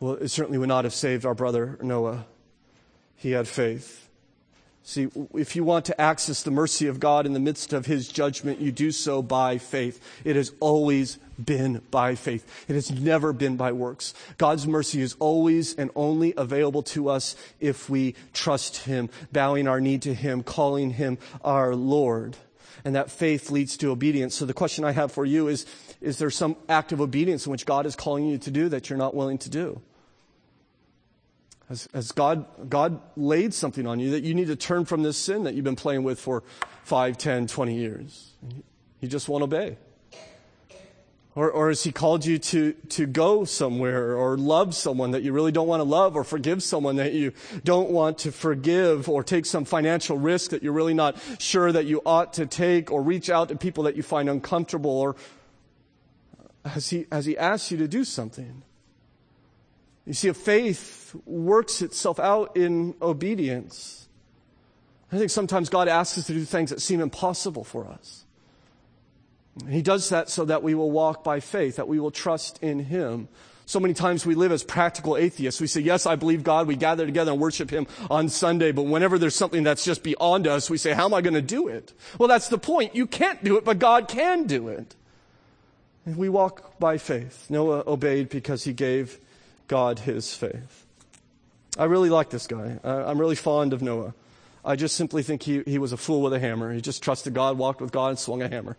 [0.00, 2.24] Well, it certainly would not have saved our brother Noah.
[3.16, 4.01] He had faith.
[4.84, 8.08] See, if you want to access the mercy of God in the midst of His
[8.08, 10.02] judgment, you do so by faith.
[10.24, 12.44] It has always been by faith.
[12.68, 14.12] It has never been by works.
[14.38, 19.80] God's mercy is always and only available to us if we trust Him, bowing our
[19.80, 22.36] knee to Him, calling Him our Lord.
[22.84, 24.34] And that faith leads to obedience.
[24.34, 25.64] So the question I have for you is,
[26.00, 28.90] is there some act of obedience in which God is calling you to do that
[28.90, 29.80] you're not willing to do?
[31.72, 35.16] Has, has God, God laid something on you that you need to turn from this
[35.16, 36.42] sin that you've been playing with for
[36.84, 38.32] 5, 10, 20 years?
[39.00, 39.78] You just won't obey.
[41.34, 45.32] Or, or has he called you to, to go somewhere or love someone that you
[45.32, 47.32] really don't want to love or forgive someone that you
[47.64, 51.86] don't want to forgive or take some financial risk that you're really not sure that
[51.86, 55.16] you ought to take or reach out to people that you find uncomfortable or
[56.66, 58.62] uh, has he, has he asked you to do something?
[60.04, 64.08] You see, a faith works itself out in obedience.
[65.10, 68.24] I think sometimes God asks us to do things that seem impossible for us.
[69.68, 72.78] He does that so that we will walk by faith, that we will trust in
[72.78, 73.28] Him.
[73.66, 75.60] So many times we live as practical atheists.
[75.60, 76.66] We say, yes, I believe God.
[76.66, 78.72] We gather together and worship Him on Sunday.
[78.72, 81.42] But whenever there's something that's just beyond us, we say, how am I going to
[81.42, 81.92] do it?
[82.18, 82.94] Well, that's the point.
[82.94, 84.96] You can't do it, but God can do it.
[86.06, 87.46] And we walk by faith.
[87.48, 89.18] Noah obeyed because he gave
[89.68, 90.81] God his faith.
[91.78, 92.78] I really like this guy.
[92.84, 94.14] I'm really fond of Noah.
[94.64, 96.72] I just simply think he, he was a fool with a hammer.
[96.72, 98.76] He just trusted God, walked with God, and swung a hammer.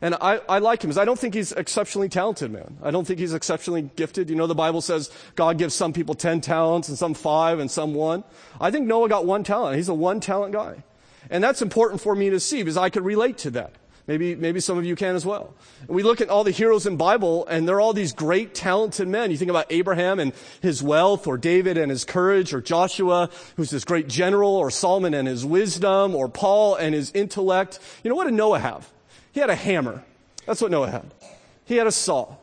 [0.00, 2.76] And I, I like him because I don't think he's exceptionally talented, man.
[2.82, 4.28] I don't think he's exceptionally gifted.
[4.28, 7.70] You know, the Bible says God gives some people 10 talents and some five and
[7.70, 8.22] some one.
[8.60, 9.76] I think Noah got one talent.
[9.76, 10.84] He's a one talent guy.
[11.30, 13.72] And that's important for me to see because I could relate to that.
[14.06, 15.54] Maybe, maybe some of you can as well.
[15.86, 19.30] we look at all the heroes in Bible and they're all these great talented men.
[19.30, 23.70] You think about Abraham and his wealth or David and his courage or Joshua who's
[23.70, 27.78] this great general or Solomon and his wisdom or Paul and his intellect.
[28.02, 28.90] You know what did Noah have?
[29.32, 30.04] He had a hammer.
[30.44, 31.14] That's what Noah had.
[31.64, 32.36] He had a saw.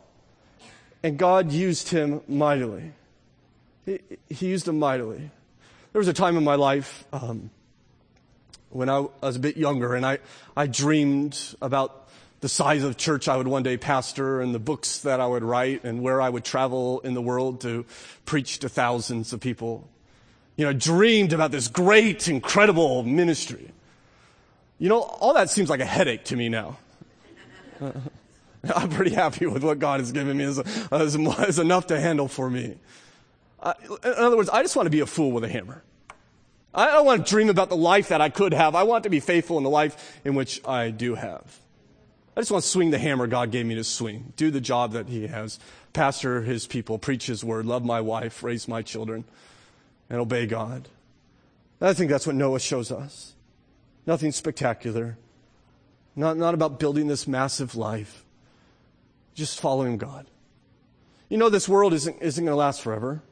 [1.03, 2.93] And God used him mightily.
[3.86, 3.99] He,
[4.30, 5.30] he used him mightily.
[5.93, 7.51] There was a time in my life, um,
[8.72, 10.19] when I was a bit younger and I,
[10.55, 12.09] I dreamed about
[12.41, 15.43] the size of church I would one day pastor and the books that I would
[15.43, 17.86] write and where I would travel in the world to
[18.26, 19.88] preach to thousands of people.
[20.55, 23.72] You know, dreamed about this great, incredible ministry.
[24.80, 26.78] You know, all that seems like a headache to me now.
[28.76, 30.59] I'm pretty happy with what God has given me as,
[30.91, 32.78] as, as enough to handle for me.
[33.59, 35.84] Uh, in other words, I just want to be a fool with a hammer.
[36.74, 38.76] I don't want to dream about the life that I could have.
[38.76, 41.59] I want to be faithful in the life in which I do have.
[42.36, 44.93] I just want to swing the hammer God gave me to swing, do the job
[44.93, 45.59] that He has,
[45.91, 49.26] pastor His people, preach His word, love my wife, raise my children,
[50.09, 50.88] and obey God.
[51.82, 53.34] I think that's what Noah shows us.
[54.05, 55.17] Nothing spectacular.
[56.15, 58.24] Not, not about building this massive life.
[59.34, 60.28] Just following God.
[61.28, 63.24] You know, this world isn't, isn't going to last forever.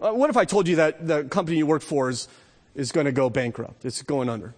[0.00, 2.28] Uh, what if I told you that the company you work for is,
[2.74, 3.84] is going to go bankrupt?
[3.84, 4.54] It's going under.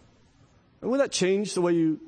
[0.80, 2.00] would that change the way you,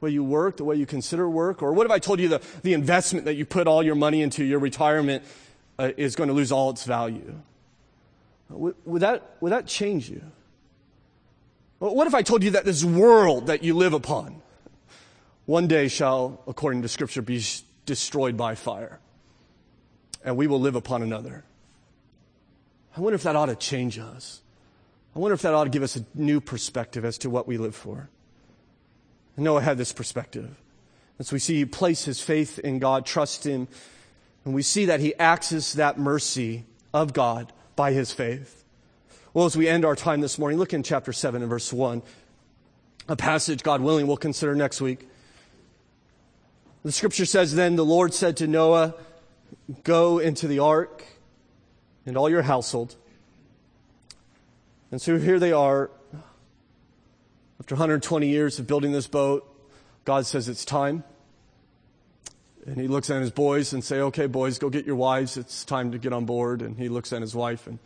[0.00, 1.62] way you work, the way you consider work?
[1.62, 4.22] Or what if I told you the, the investment that you put all your money
[4.22, 5.24] into your retirement
[5.78, 7.40] uh, is going to lose all its value?
[8.50, 10.22] Would, would, that, would that change you?
[11.80, 14.40] What if I told you that this world that you live upon
[15.44, 17.44] one day shall, according to Scripture, be
[17.84, 19.00] destroyed by fire,
[20.24, 21.44] and we will live upon another?
[22.96, 24.40] I wonder if that ought to change us.
[25.14, 27.58] I wonder if that ought to give us a new perspective as to what we
[27.58, 28.08] live for.
[29.36, 30.54] Noah had this perspective.
[31.18, 33.68] As we see, he placed his faith in God, trust him,
[34.44, 38.64] and we see that he accesses that mercy of God by his faith.
[39.32, 42.02] Well, as we end our time this morning, look in chapter 7 and verse 1,
[43.08, 45.08] a passage, God willing, we'll consider next week.
[46.84, 48.94] The scripture says, Then the Lord said to Noah,
[49.82, 51.04] Go into the ark
[52.06, 52.96] and all your household.
[54.90, 55.90] And so here they are.
[57.60, 59.48] After 120 years of building this boat,
[60.04, 61.04] God says it's time.
[62.66, 65.36] And he looks at his boys and say, okay, boys, go get your wives.
[65.36, 66.62] It's time to get on board.
[66.62, 67.78] And he looks at his wife and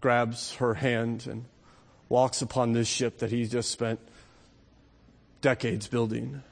[0.00, 1.44] grabs her hand and
[2.08, 4.00] walks upon this ship that he just spent
[5.40, 6.42] decades building.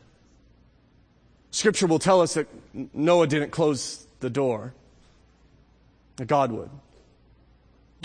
[1.51, 2.47] Scripture will tell us that
[2.95, 4.75] Noah didn't close the door,
[6.17, 6.71] that God would.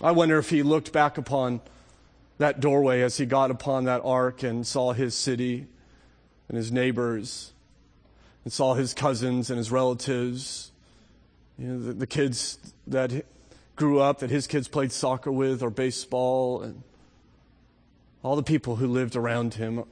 [0.01, 1.61] I wonder if he looked back upon
[2.37, 5.67] that doorway as he got upon that ark and saw his city
[6.47, 7.53] and his neighbors
[8.43, 10.71] and saw his cousins and his relatives,
[11.57, 13.25] you know, the, the kids that
[13.75, 16.83] grew up that his kids played soccer with or baseball and
[18.23, 19.83] all the people who lived around him.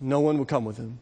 [0.00, 0.98] No one would come with him.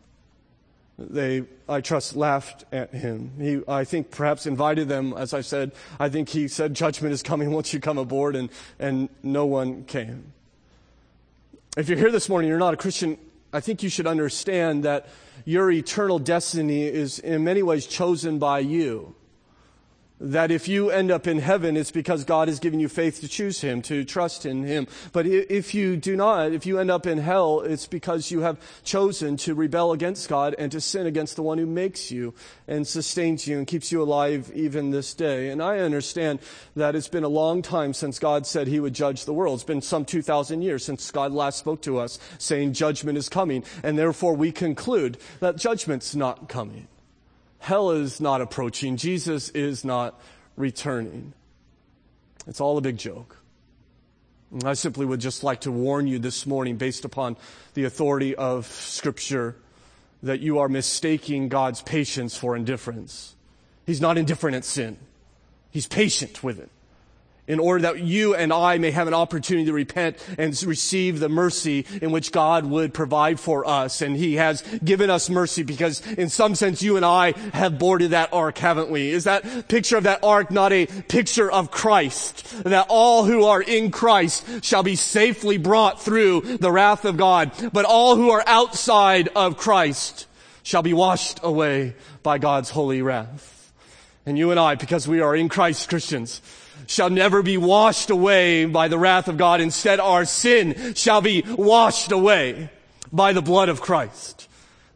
[0.98, 3.30] They, I trust, laughed at him.
[3.38, 5.72] He, I think, perhaps invited them, as I said.
[6.00, 9.84] I think he said, Judgment is coming once you come aboard, and, and no one
[9.84, 10.32] came.
[11.76, 13.16] If you're here this morning, you're not a Christian,
[13.52, 15.08] I think you should understand that
[15.44, 19.14] your eternal destiny is in many ways chosen by you
[20.20, 23.28] that if you end up in heaven, it's because God has given you faith to
[23.28, 24.86] choose Him, to trust in Him.
[25.12, 28.58] But if you do not, if you end up in hell, it's because you have
[28.82, 32.34] chosen to rebel against God and to sin against the one who makes you
[32.66, 35.50] and sustains you and keeps you alive even this day.
[35.50, 36.40] And I understand
[36.74, 39.54] that it's been a long time since God said He would judge the world.
[39.54, 43.64] It's been some 2,000 years since God last spoke to us saying judgment is coming.
[43.82, 46.88] And therefore we conclude that judgment's not coming.
[47.58, 48.96] Hell is not approaching.
[48.96, 50.20] Jesus is not
[50.56, 51.32] returning.
[52.46, 53.36] It's all a big joke.
[54.64, 57.36] I simply would just like to warn you this morning, based upon
[57.74, 59.56] the authority of Scripture,
[60.22, 63.36] that you are mistaking God's patience for indifference.
[63.84, 64.96] He's not indifferent at sin,
[65.70, 66.70] He's patient with it
[67.48, 71.28] in order that you and I may have an opportunity to repent and receive the
[71.28, 74.02] mercy in which God would provide for us.
[74.02, 78.10] And He has given us mercy because in some sense you and I have boarded
[78.10, 79.10] that ark, haven't we?
[79.10, 82.44] Is that picture of that ark not a picture of Christ?
[82.64, 87.52] That all who are in Christ shall be safely brought through the wrath of God,
[87.72, 90.26] but all who are outside of Christ
[90.62, 93.72] shall be washed away by God's holy wrath.
[94.26, 96.42] And you and I, because we are in Christ Christians,
[96.86, 99.60] shall never be washed away by the wrath of God.
[99.60, 102.70] Instead, our sin shall be washed away
[103.12, 104.48] by the blood of Christ.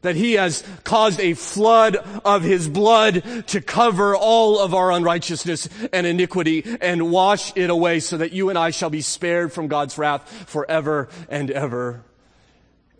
[0.02, 5.68] That he has caused a flood of his blood to cover all of our unrighteousness
[5.92, 9.68] and iniquity and wash it away so that you and I shall be spared from
[9.68, 12.02] God's wrath forever and ever.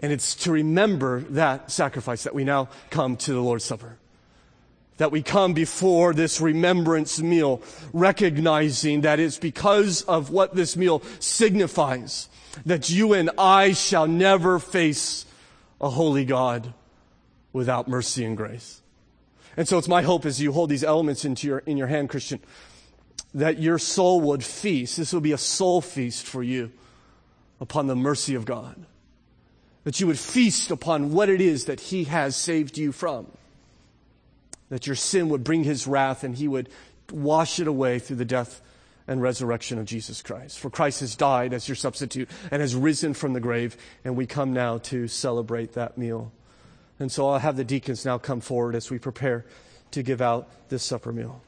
[0.00, 3.98] And it's to remember that sacrifice that we now come to the Lord's Supper
[5.02, 7.60] that we come before this remembrance meal,
[7.92, 12.28] recognizing that it's because of what this meal signifies
[12.64, 15.26] that you and I shall never face
[15.80, 16.72] a holy God
[17.52, 18.80] without mercy and grace.
[19.56, 22.08] And so it's my hope as you hold these elements into your, in your hand,
[22.08, 22.38] Christian,
[23.34, 24.98] that your soul would feast.
[24.98, 26.70] This will be a soul feast for you
[27.60, 28.86] upon the mercy of God.
[29.84, 33.26] that you would feast upon what it is that he has saved you from.
[34.72, 36.70] That your sin would bring his wrath and he would
[37.12, 38.62] wash it away through the death
[39.06, 40.58] and resurrection of Jesus Christ.
[40.58, 44.24] For Christ has died as your substitute and has risen from the grave, and we
[44.26, 46.32] come now to celebrate that meal.
[46.98, 49.44] And so I'll have the deacons now come forward as we prepare
[49.90, 51.42] to give out this supper meal.